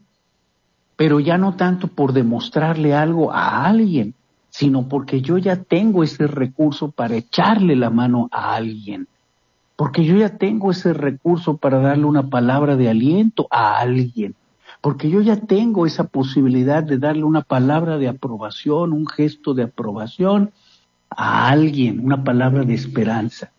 Pero 0.96 1.18
ya 1.18 1.38
no 1.38 1.56
tanto 1.56 1.88
por 1.88 2.12
demostrarle 2.12 2.94
algo 2.94 3.32
a 3.32 3.64
alguien, 3.64 4.12
sino 4.50 4.86
porque 4.86 5.22
yo 5.22 5.38
ya 5.38 5.56
tengo 5.56 6.04
ese 6.04 6.26
recurso 6.26 6.90
para 6.90 7.16
echarle 7.16 7.74
la 7.74 7.88
mano 7.88 8.28
a 8.30 8.54
alguien. 8.54 9.08
Porque 9.76 10.04
yo 10.04 10.14
ya 10.16 10.36
tengo 10.36 10.72
ese 10.72 10.92
recurso 10.92 11.56
para 11.56 11.78
darle 11.78 12.04
una 12.04 12.28
palabra 12.28 12.76
de 12.76 12.90
aliento 12.90 13.46
a 13.50 13.78
alguien. 13.78 14.34
Porque 14.80 15.10
yo 15.10 15.20
ya 15.20 15.36
tengo 15.36 15.86
esa 15.86 16.04
posibilidad 16.04 16.82
de 16.82 16.98
darle 16.98 17.24
una 17.24 17.42
palabra 17.42 17.98
de 17.98 18.08
aprobación, 18.08 18.92
un 18.92 19.06
gesto 19.06 19.54
de 19.54 19.64
aprobación 19.64 20.52
a 21.10 21.48
alguien 21.48 22.00
una 22.04 22.24
palabra 22.24 22.64
de 22.64 22.74
esperanza, 22.74 23.52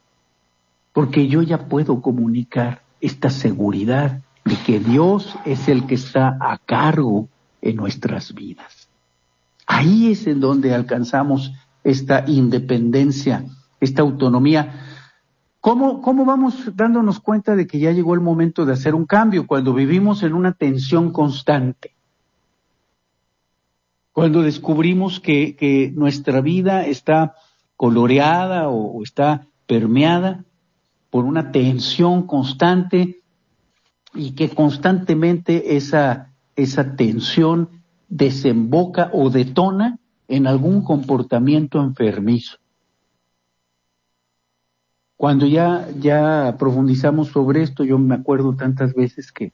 porque 0.93 1.27
yo 1.27 1.41
ya 1.41 1.67
puedo 1.67 2.01
comunicar 2.01 2.81
esta 3.01 3.29
seguridad 3.29 4.21
de 4.45 4.55
que 4.65 4.79
Dios 4.79 5.35
es 5.45 5.67
el 5.67 5.85
que 5.85 5.95
está 5.95 6.37
a 6.39 6.57
cargo 6.57 7.27
en 7.61 7.75
nuestras 7.75 8.33
vidas. 8.33 8.89
Ahí 9.65 10.11
es 10.11 10.27
en 10.27 10.39
donde 10.39 10.73
alcanzamos 10.73 11.51
esta 11.83 12.23
independencia, 12.27 13.45
esta 13.79 14.01
autonomía. 14.01 14.96
¿Cómo, 15.67 16.01
¿Cómo 16.01 16.23
vamos 16.23 16.73
dándonos 16.77 17.19
cuenta 17.19 17.57
de 17.57 17.67
que 17.67 17.77
ya 17.77 17.91
llegó 17.91 18.13
el 18.13 18.21
momento 18.21 18.65
de 18.65 18.71
hacer 18.71 18.95
un 18.95 19.05
cambio 19.05 19.45
cuando 19.45 19.73
vivimos 19.73 20.23
en 20.23 20.33
una 20.33 20.53
tensión 20.53 21.11
constante? 21.11 21.93
Cuando 24.13 24.43
descubrimos 24.43 25.19
que, 25.19 25.57
que 25.57 25.91
nuestra 25.93 26.39
vida 26.39 26.85
está 26.85 27.35
coloreada 27.75 28.69
o, 28.69 29.03
está 29.03 29.45
permeada 29.65 30.45
por 31.09 31.25
una 31.25 31.51
tensión 31.51 32.25
constante 32.27 33.19
y 34.13 34.35
que 34.35 34.47
constantemente 34.47 35.75
esa, 35.75 36.31
esa 36.55 36.95
tensión 36.95 37.83
desemboca 38.07 39.09
o 39.11 39.29
detona 39.29 39.99
en 40.29 40.47
algún 40.47 40.81
comportamiento 40.85 41.83
enfermizo. 41.83 42.57
Cuando 45.17 45.47
ya, 45.47 45.87
ya 45.99 46.55
profundizamos 46.59 47.29
sobre 47.29 47.63
esto, 47.63 47.83
yo 47.83 47.97
me 47.97 48.13
acuerdo 48.13 48.55
tantas 48.55 48.93
veces 48.93 49.31
que, 49.31 49.51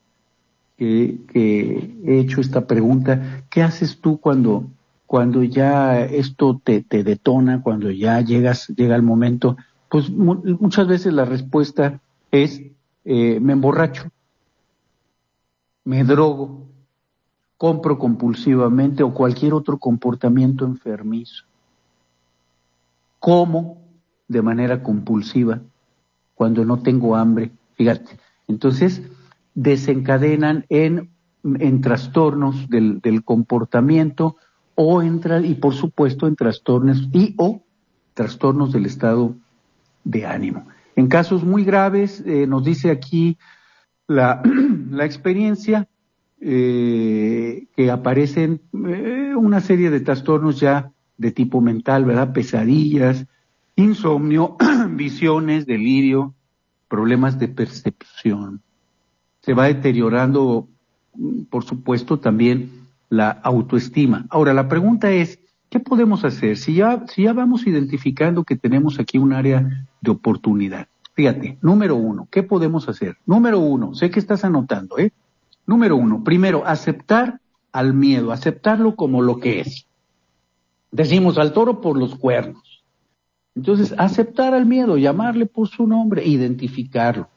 que, 0.77 1.95
he 2.05 2.19
hecho 2.19 2.41
esta 2.41 2.67
pregunta, 2.67 3.45
¿qué 3.49 3.63
haces 3.63 3.99
tú 3.99 4.19
cuando, 4.19 4.65
cuando 5.07 5.41
ya 5.41 6.01
esto 6.01 6.59
te, 6.61 6.81
te 6.81 7.05
detona, 7.05 7.61
cuando 7.61 7.89
ya 7.91 8.19
llegas, 8.19 8.67
llega 8.75 8.97
el 8.97 9.03
momento, 9.03 9.55
pues 9.89 10.09
muchas 10.09 10.85
veces 10.85 11.13
la 11.13 11.23
respuesta 11.23 12.01
es 12.29 12.61
eh, 13.05 13.39
me 13.39 13.53
emborracho, 13.53 14.09
me 15.85 16.03
drogo, 16.03 16.67
compro 17.57 17.97
compulsivamente 17.97 19.03
o 19.03 19.13
cualquier 19.13 19.53
otro 19.53 19.77
comportamiento 19.77 20.65
enfermizo. 20.65 21.45
Como 23.19 23.82
de 24.27 24.41
manera 24.41 24.83
compulsiva 24.83 25.61
cuando 26.35 26.65
no 26.65 26.79
tengo 26.79 27.15
hambre. 27.15 27.51
Fíjate, 27.75 28.17
entonces 28.47 29.01
desencadenan 29.55 30.65
en, 30.69 31.09
en 31.43 31.81
trastornos 31.81 32.69
del, 32.69 32.99
del 33.01 33.23
comportamiento 33.23 34.37
o 34.75 35.01
entra, 35.01 35.39
y 35.39 35.55
por 35.55 35.73
supuesto 35.73 36.27
en 36.27 36.35
trastornos 36.35 37.09
y 37.11 37.35
o 37.37 37.61
trastornos 38.13 38.73
del 38.73 38.85
estado 38.85 39.35
de 40.03 40.25
ánimo. 40.25 40.67
En 40.95 41.07
casos 41.07 41.43
muy 41.43 41.63
graves, 41.63 42.23
eh, 42.25 42.47
nos 42.47 42.63
dice 42.63 42.91
aquí 42.91 43.37
la, 44.07 44.41
la 44.91 45.05
experiencia, 45.05 45.87
eh, 46.45 47.67
que 47.75 47.89
aparecen 47.89 48.61
eh, 48.85 49.33
una 49.35 49.61
serie 49.61 49.89
de 49.89 50.01
trastornos 50.01 50.59
ya 50.59 50.91
de 51.17 51.31
tipo 51.31 51.61
mental, 51.61 52.03
¿verdad? 52.03 52.33
Pesadillas, 52.33 53.25
insomnio, 53.75 54.57
visiones, 54.89 55.65
delirio, 55.65 56.33
problemas 56.87 57.39
de 57.39 57.47
percepción. 57.47 58.61
Se 59.41 59.53
va 59.53 59.65
deteriorando, 59.65 60.67
por 61.49 61.63
supuesto, 61.63 62.19
también 62.19 62.87
la 63.09 63.29
autoestima. 63.29 64.25
Ahora, 64.29 64.53
la 64.53 64.67
pregunta 64.67 65.11
es, 65.11 65.39
¿qué 65.69 65.79
podemos 65.79 66.23
hacer? 66.23 66.57
Si 66.57 66.75
ya, 66.75 67.05
si 67.07 67.23
ya 67.23 67.33
vamos 67.33 67.67
identificando 67.67 68.43
que 68.43 68.55
tenemos 68.55 68.99
aquí 68.99 69.17
un 69.17 69.33
área 69.33 69.87
de 70.01 70.11
oportunidad. 70.11 70.87
Fíjate, 71.13 71.57
número 71.61 71.95
uno, 71.95 72.27
¿qué 72.31 72.41
podemos 72.41 72.89
hacer? 72.89 73.17
Número 73.25 73.59
uno, 73.59 73.93
sé 73.93 74.09
que 74.09 74.19
estás 74.19 74.43
anotando, 74.43 74.97
¿eh? 74.97 75.11
Número 75.65 75.95
uno, 75.95 76.23
primero, 76.23 76.65
aceptar 76.65 77.39
al 77.71 77.93
miedo, 77.93 78.31
aceptarlo 78.31 78.95
como 78.95 79.21
lo 79.21 79.39
que 79.39 79.61
es. 79.61 79.85
Decimos 80.91 81.37
al 81.37 81.53
toro 81.53 81.81
por 81.81 81.97
los 81.97 82.15
cuernos. 82.15 82.72
Entonces, 83.55 83.93
aceptar 83.97 84.53
al 84.53 84.65
miedo, 84.65 84.97
llamarle 84.97 85.45
por 85.45 85.67
su 85.67 85.85
nombre, 85.87 86.25
identificarlo. 86.25 87.29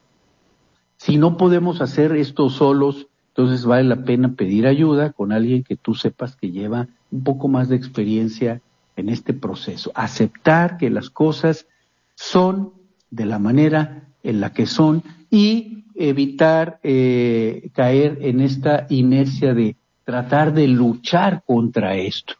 Si 0.97 1.17
no 1.17 1.37
podemos 1.37 1.79
hacer 1.81 2.11
esto 2.13 2.49
solos, 2.49 3.07
entonces 3.29 3.65
vale 3.65 3.83
la 3.83 4.03
pena 4.03 4.33
pedir 4.33 4.65
ayuda 4.65 5.11
con 5.11 5.31
alguien 5.31 5.63
que 5.63 5.75
tú 5.75 5.93
sepas 5.93 6.35
que 6.35 6.49
lleva 6.49 6.87
un 7.11 7.23
poco 7.23 7.47
más 7.47 7.69
de 7.69 7.75
experiencia 7.75 8.61
en 8.95 9.09
este 9.09 9.33
proceso. 9.33 9.91
Aceptar 9.93 10.77
que 10.77 10.89
las 10.89 11.11
cosas 11.11 11.67
son 12.15 12.73
de 13.11 13.25
la 13.25 13.37
manera 13.37 14.09
en 14.23 14.41
la 14.41 14.53
que 14.53 14.65
son 14.65 15.03
y 15.29 15.85
evitar 15.93 16.79
eh, 16.81 17.69
caer 17.73 18.17
en 18.21 18.41
esta 18.41 18.87
inercia 18.89 19.53
de 19.53 19.75
tratar 20.03 20.53
de 20.53 20.67
luchar 20.67 21.43
contra 21.45 21.95
esto. 21.95 22.33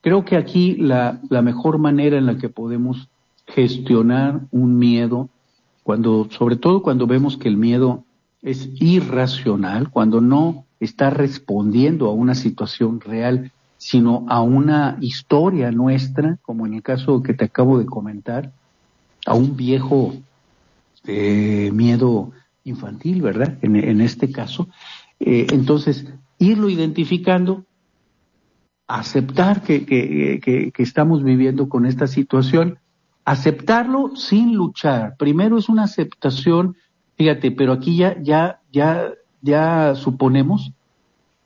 Creo 0.00 0.24
que 0.24 0.36
aquí 0.36 0.76
la, 0.76 1.20
mejor 1.30 1.78
manera 1.78 2.16
en 2.16 2.26
la 2.26 2.38
que 2.38 2.48
podemos 2.48 3.08
gestionar 3.46 4.40
un 4.50 4.78
miedo, 4.78 5.28
cuando, 5.82 6.28
sobre 6.30 6.56
todo 6.56 6.82
cuando 6.82 7.06
vemos 7.06 7.36
que 7.36 7.48
el 7.48 7.56
miedo 7.56 8.04
es 8.42 8.68
irracional, 8.74 9.90
cuando 9.90 10.20
no 10.20 10.64
está 10.80 11.10
respondiendo 11.10 12.08
a 12.08 12.12
una 12.12 12.34
situación 12.34 13.00
real, 13.00 13.52
sino 13.78 14.24
a 14.28 14.42
una 14.42 14.98
historia 15.00 15.70
nuestra, 15.70 16.38
como 16.42 16.66
en 16.66 16.74
el 16.74 16.82
caso 16.82 17.22
que 17.22 17.34
te 17.34 17.46
acabo 17.46 17.78
de 17.78 17.86
comentar, 17.86 18.52
a 19.26 19.34
un 19.34 19.56
viejo 19.56 20.14
eh, 21.04 21.70
miedo 21.72 22.32
infantil, 22.64 23.22
¿verdad? 23.22 23.58
En, 23.62 24.00
este 24.00 24.30
caso. 24.30 24.68
Eh, 25.20 25.46
entonces, 25.50 26.06
irlo 26.38 26.68
identificando, 26.68 27.64
aceptar 28.86 29.62
que, 29.62 29.84
que, 29.84 30.70
que 30.72 30.82
estamos 30.82 31.22
viviendo 31.22 31.68
con 31.68 31.86
esta 31.86 32.06
situación, 32.06 32.78
aceptarlo 33.24 34.14
sin 34.16 34.54
luchar. 34.54 35.16
Primero 35.16 35.58
es 35.58 35.68
una 35.68 35.84
aceptación 35.84 36.76
Fíjate, 37.16 37.50
pero 37.50 37.72
aquí 37.72 37.96
ya, 37.96 38.20
ya, 38.20 38.60
ya, 38.70 39.12
ya 39.40 39.94
suponemos 39.94 40.72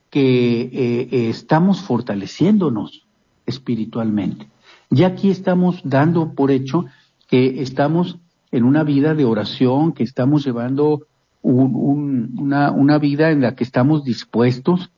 que 0.09 0.61
eh, 0.61 0.69
eh, 1.11 1.29
estamos 1.29 1.81
fortaleciéndonos 1.81 3.07
espiritualmente. 3.45 4.49
Ya 4.89 5.07
aquí 5.07 5.29
estamos 5.29 5.79
dando 5.85 6.33
por 6.33 6.51
hecho 6.51 6.85
que 7.29 7.61
estamos 7.61 8.17
en 8.51 8.65
una 8.65 8.83
vida 8.83 9.15
de 9.15 9.23
oración, 9.23 9.93
que 9.93 10.03
estamos 10.03 10.43
llevando 10.43 11.07
una, 11.41 12.71
una 12.71 12.97
vida 12.97 13.31
en 13.31 13.41
la 13.41 13.55
que 13.55 13.63
estamos 13.63 14.03
dispuestos 14.03 14.91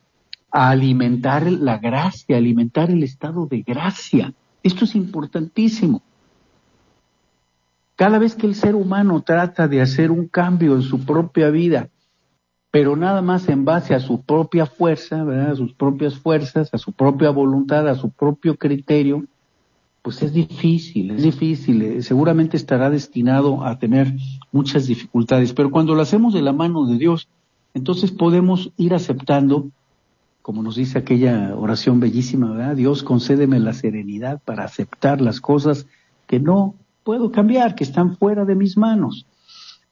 a 0.53 0.69
alimentar 0.69 1.51
la 1.51 1.79
gracia, 1.79 2.37
alimentar 2.37 2.91
el 2.91 3.01
estado 3.01 3.47
de 3.47 3.63
gracia. 3.63 4.33
Esto 4.61 4.85
es 4.85 4.93
importantísimo. 4.93 6.03
Cada 7.95 8.19
vez 8.19 8.35
que 8.35 8.45
el 8.45 8.53
ser 8.53 8.75
humano 8.75 9.21
trata 9.21 9.67
de 9.67 9.81
hacer 9.81 10.11
un 10.11 10.27
cambio 10.27 10.75
en 10.75 10.83
su 10.83 11.03
propia 11.03 11.49
vida, 11.49 11.89
pero 12.69 12.95
nada 12.95 13.23
más 13.23 13.49
en 13.49 13.65
base 13.65 13.95
a 13.95 13.99
su 13.99 14.21
propia 14.21 14.67
fuerza, 14.67 15.23
a 15.23 15.55
sus 15.55 15.73
propias 15.73 16.17
fuerzas, 16.17 16.69
a 16.71 16.77
su 16.77 16.91
propia 16.91 17.31
voluntad, 17.31 17.87
a 17.87 17.95
su 17.95 18.11
propio 18.11 18.55
criterio, 18.55 19.25
pues 20.03 20.21
es 20.21 20.33
difícil, 20.33 21.11
es 21.11 21.23
difícil, 21.23 21.81
eh, 21.81 22.01
seguramente 22.03 22.57
estará 22.57 22.89
destinado 22.91 23.63
a 23.63 23.79
tener 23.79 24.13
muchas 24.51 24.85
dificultades, 24.85 25.53
pero 25.53 25.71
cuando 25.71 25.95
lo 25.95 26.01
hacemos 26.01 26.33
de 26.33 26.41
la 26.41 26.53
mano 26.53 26.85
de 26.85 26.97
Dios, 26.97 27.27
entonces 27.73 28.11
podemos 28.11 28.71
ir 28.77 28.93
aceptando, 28.93 29.69
como 30.43 30.61
nos 30.61 30.75
dice 30.75 30.99
aquella 30.99 31.55
oración 31.55 31.99
bellísima, 31.99 32.51
¿verdad? 32.51 32.75
Dios 32.75 33.01
concédeme 33.01 33.59
la 33.59 33.73
serenidad 33.73 34.39
para 34.45 34.65
aceptar 34.65 35.21
las 35.21 35.41
cosas 35.41 35.87
que 36.27 36.39
no 36.39 36.75
puedo 37.03 37.31
cambiar, 37.31 37.73
que 37.73 37.83
están 37.83 38.17
fuera 38.17 38.45
de 38.45 38.53
mis 38.53 38.77
manos. 38.77 39.25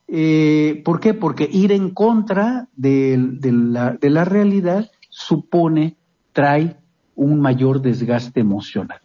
Eh, 0.08 0.84
¿Por 0.86 1.00
qué? 1.00 1.16
Porque 1.16 1.50
ir 1.52 1.72
en 1.72 1.90
contra 1.90 2.68
de, 2.76 3.18
la, 3.42 3.94
de 3.94 4.10
la 4.10 4.26
realidad 4.26 4.92
supone, 5.10 5.96
trae 6.34 6.78
un 7.16 7.40
mayor 7.40 7.82
desgaste 7.82 8.42
emocional. 8.42 9.00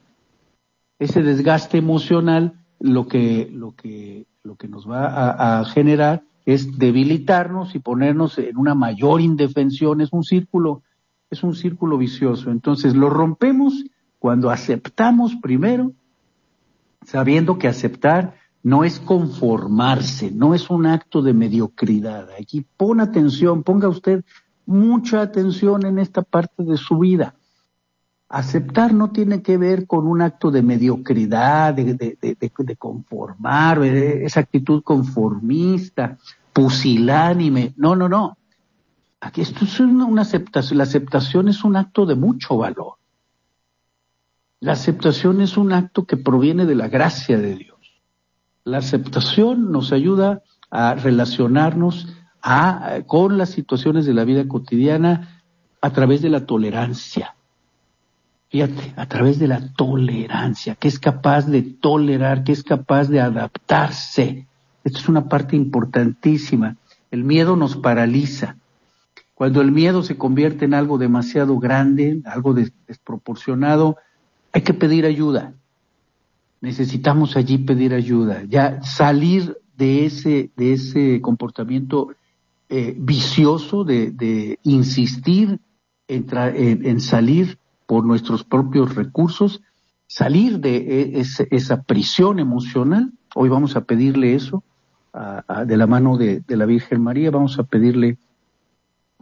Ese 0.98 1.22
desgaste 1.22 1.78
emocional 1.78 2.54
lo 2.80 3.06
que, 3.06 3.48
lo 3.52 3.74
que, 3.74 4.26
lo 4.42 4.56
que 4.56 4.68
nos 4.68 4.88
va 4.88 5.60
a, 5.60 5.64
generar 5.64 6.22
es 6.44 6.78
debilitarnos 6.78 7.74
y 7.74 7.78
ponernos 7.78 8.38
en 8.38 8.56
una 8.56 8.74
mayor 8.74 9.20
indefensión. 9.20 10.00
Es 10.00 10.12
un 10.12 10.24
círculo, 10.24 10.82
es 11.30 11.42
un 11.42 11.54
círculo 11.54 11.98
vicioso. 11.98 12.50
Entonces 12.50 12.94
lo 12.94 13.10
rompemos 13.10 13.84
cuando 14.18 14.50
aceptamos 14.50 15.36
primero, 15.36 15.92
sabiendo 17.04 17.58
que 17.58 17.68
aceptar 17.68 18.34
no 18.62 18.82
es 18.82 18.98
conformarse, 18.98 20.30
no 20.32 20.54
es 20.54 20.70
un 20.70 20.86
acto 20.86 21.22
de 21.22 21.32
mediocridad. 21.32 22.28
Aquí 22.40 22.66
pon 22.76 23.00
atención, 23.00 23.62
ponga 23.62 23.88
usted 23.88 24.24
mucha 24.64 25.20
atención 25.22 25.86
en 25.86 25.98
esta 25.98 26.22
parte 26.22 26.64
de 26.64 26.76
su 26.76 26.98
vida. 26.98 27.36
Aceptar 28.28 28.92
no 28.92 29.12
tiene 29.12 29.40
que 29.40 29.56
ver 29.56 29.86
con 29.86 30.08
un 30.08 30.20
acto 30.20 30.50
de 30.50 30.62
mediocridad, 30.62 31.74
de, 31.74 31.94
de, 31.94 32.76
conformar, 32.76 33.84
esa 33.84 34.40
actitud 34.40 34.82
conformista, 34.82 36.18
pusilánime. 36.52 37.72
No, 37.76 37.94
no, 37.94 38.08
no. 38.08 38.36
Aquí 39.26 39.40
esto 39.40 39.64
es 39.64 39.80
una 39.80 40.22
aceptación. 40.22 40.78
La 40.78 40.84
aceptación 40.84 41.48
es 41.48 41.64
un 41.64 41.74
acto 41.74 42.06
de 42.06 42.14
mucho 42.14 42.56
valor. 42.56 42.94
La 44.60 44.72
aceptación 44.72 45.40
es 45.40 45.56
un 45.56 45.72
acto 45.72 46.04
que 46.04 46.16
proviene 46.16 46.64
de 46.64 46.76
la 46.76 46.86
gracia 46.86 47.36
de 47.36 47.56
Dios. 47.56 47.76
La 48.62 48.78
aceptación 48.78 49.72
nos 49.72 49.92
ayuda 49.92 50.42
a 50.70 50.94
relacionarnos 50.94 52.06
con 53.06 53.36
las 53.36 53.50
situaciones 53.50 54.06
de 54.06 54.14
la 54.14 54.22
vida 54.22 54.46
cotidiana 54.46 55.42
a 55.80 55.90
través 55.90 56.22
de 56.22 56.30
la 56.30 56.46
tolerancia. 56.46 57.34
Fíjate, 58.48 58.94
a 58.96 59.06
través 59.06 59.40
de 59.40 59.48
la 59.48 59.72
tolerancia, 59.74 60.76
que 60.76 60.86
es 60.86 61.00
capaz 61.00 61.46
de 61.46 61.62
tolerar, 61.62 62.44
que 62.44 62.52
es 62.52 62.62
capaz 62.62 63.08
de 63.08 63.20
adaptarse. 63.20 64.46
Esto 64.84 64.98
es 64.98 65.08
una 65.08 65.28
parte 65.28 65.56
importantísima. 65.56 66.76
El 67.10 67.24
miedo 67.24 67.56
nos 67.56 67.76
paraliza. 67.76 68.56
Cuando 69.36 69.60
el 69.60 69.70
miedo 69.70 70.02
se 70.02 70.18
convierte 70.18 70.64
en 70.64 70.74
algo 70.74 70.98
demasiado 70.98 71.60
grande, 71.60 72.20
algo 72.24 72.54
desproporcionado, 72.54 73.96
hay 74.52 74.62
que 74.62 74.74
pedir 74.74 75.06
ayuda 75.06 75.54
necesitamos 76.60 77.36
allí 77.36 77.58
pedir 77.58 77.94
ayuda, 77.94 78.42
ya 78.48 78.82
salir 78.82 79.56
de 79.76 80.06
ese, 80.06 80.50
de 80.56 80.72
ese 80.72 81.20
comportamiento 81.20 82.08
eh, 82.68 82.94
vicioso 82.98 83.84
de, 83.84 84.58
insistir 84.64 85.60
en, 86.08 87.00
salir 87.00 87.58
por 87.86 88.04
nuestros 88.04 88.42
propios 88.42 88.94
recursos, 88.94 89.62
salir 90.08 90.58
de 90.58 90.76
e, 90.76 91.24
esa 91.50 91.82
prisión 91.82 92.38
emocional. 92.38 93.12
Hoy 93.34 93.48
vamos 93.48 93.76
a 93.76 93.82
pedirle 93.82 94.34
eso 94.34 94.64
de 95.66 95.76
la 95.76 95.86
mano 95.86 96.18
de, 96.18 96.40
de 96.40 96.56
la 96.56 96.66
Virgen 96.66 97.00
María, 97.00 97.30
vamos 97.30 97.58
a 97.58 97.62
pedirle 97.62 98.18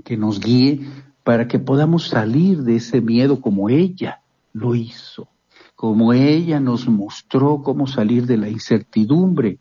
que 0.03 0.17
nos 0.17 0.41
guíe 0.41 0.81
para 1.23 1.49
que 1.49 1.59
podamos 1.59 2.09
salir 2.09 2.63
de 2.63 2.77
ese 2.77 3.01
miedo 3.01 3.41
como 3.41 3.69
ella 3.69 4.23
lo 4.53 4.75
hizo 4.75 5.29
como 5.85 6.13
ella 6.13 6.61
nos 6.61 6.89
mostró 6.89 7.63
cómo 7.63 7.87
salir 7.87 8.27
de 8.27 8.37
la 8.37 8.49
incertidumbre, 8.49 9.59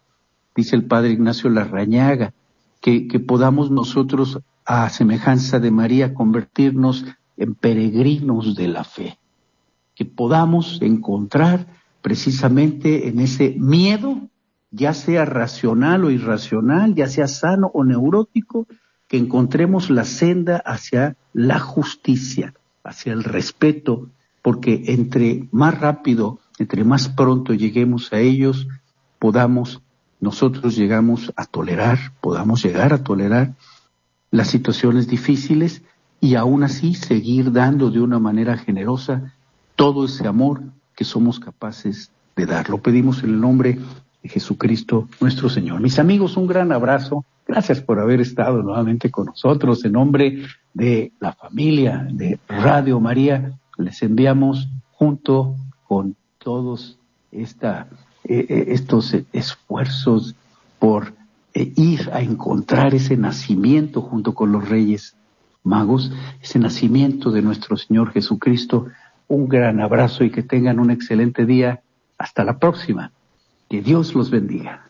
dice 0.55 0.75
el 0.75 0.85
padre 0.85 1.11
Ignacio 1.11 1.49
Larrañaga, 1.49 2.33
que, 2.79 3.07
que 3.07 3.19
podamos 3.19 3.71
nosotros, 3.71 4.39
a 4.65 4.89
semejanza 4.89 5.59
de 5.59 5.69
María, 5.71 6.13
convertirnos 6.13 7.05
en 7.35 7.55
peregrinos 7.55 8.55
de 8.55 8.67
la 8.67 8.83
fe, 8.83 9.17
que 9.95 10.05
podamos 10.05 10.81
encontrar 10.81 11.67
precisamente 12.01 13.09
en 13.09 13.19
ese 13.19 13.55
miedo, 13.57 14.29
ya 14.71 14.93
sea 14.93 15.25
racional 15.25 16.05
o 16.05 16.09
irracional, 16.09 16.95
ya 16.95 17.07
sea 17.07 17.27
sano 17.27 17.69
o 17.73 17.83
neurótico, 17.83 18.67
que 19.13 19.19
encontremos 19.19 19.91
la 19.91 20.05
senda 20.05 20.57
hacia 20.65 21.15
la 21.33 21.59
justicia, 21.59 22.55
hacia 22.83 23.13
el 23.13 23.23
respeto, 23.23 24.09
porque 24.41 24.85
entre 24.87 25.47
más 25.51 25.79
rápido, 25.79 26.39
entre 26.57 26.83
más 26.83 27.09
pronto 27.09 27.53
lleguemos 27.53 28.11
a 28.11 28.17
ellos, 28.17 28.67
podamos, 29.19 29.83
nosotros 30.19 30.75
llegamos 30.75 31.31
a 31.35 31.45
tolerar, 31.45 31.99
podamos 32.21 32.63
llegar 32.63 32.91
a 32.91 33.03
tolerar 33.03 33.53
las 34.31 34.47
situaciones 34.47 35.07
difíciles 35.07 35.83
y 36.19 36.33
aún 36.33 36.63
así 36.63 36.95
seguir 36.95 37.51
dando 37.51 37.91
de 37.91 37.99
una 37.99 38.17
manera 38.17 38.57
generosa 38.57 39.35
todo 39.75 40.05
ese 40.05 40.27
amor 40.27 40.63
que 40.95 41.03
somos 41.03 41.39
capaces 41.39 42.09
de 42.35 42.47
dar. 42.47 42.67
Lo 42.67 42.81
pedimos 42.81 43.21
en 43.21 43.29
el 43.29 43.39
nombre 43.39 43.77
Jesucristo 44.29 45.07
nuestro 45.19 45.49
Señor. 45.49 45.81
Mis 45.81 45.99
amigos, 45.99 46.37
un 46.37 46.47
gran 46.47 46.71
abrazo. 46.71 47.25
Gracias 47.47 47.81
por 47.81 47.99
haber 47.99 48.21
estado 48.21 48.63
nuevamente 48.63 49.11
con 49.11 49.27
nosotros 49.27 49.83
en 49.83 49.91
nombre 49.93 50.43
de 50.73 51.11
la 51.19 51.33
familia 51.33 52.07
de 52.09 52.39
Radio 52.47 52.99
María 52.99 53.53
les 53.77 54.01
enviamos 54.03 54.69
junto 54.91 55.55
con 55.87 56.15
todos 56.37 56.99
esta, 57.31 57.87
eh, 58.23 58.45
eh, 58.47 58.65
estos 58.69 59.15
esfuerzos 59.31 60.35
por 60.79 61.13
eh, 61.53 61.73
ir 61.75 62.09
a 62.13 62.21
encontrar 62.21 62.93
ese 62.93 63.17
nacimiento 63.17 64.01
junto 64.01 64.33
con 64.33 64.51
los 64.51 64.67
reyes 64.67 65.15
magos, 65.63 66.11
ese 66.41 66.59
nacimiento 66.59 67.31
de 67.31 67.41
nuestro 67.41 67.77
Señor 67.77 68.11
Jesucristo. 68.11 68.87
Un 69.27 69.47
gran 69.47 69.79
abrazo 69.79 70.23
y 70.23 70.29
que 70.29 70.43
tengan 70.43 70.79
un 70.79 70.91
excelente 70.91 71.45
día. 71.45 71.81
Hasta 72.17 72.43
la 72.43 72.59
próxima. 72.59 73.11
Que 73.73 73.81
Dios 73.81 74.13
los 74.13 74.29
bendiga. 74.29 74.87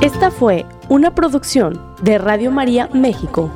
Esta 0.00 0.32
fue 0.32 0.66
una 0.88 1.14
producción 1.14 1.80
de 2.02 2.18
Radio 2.18 2.50
María 2.50 2.88
México. 2.92 3.52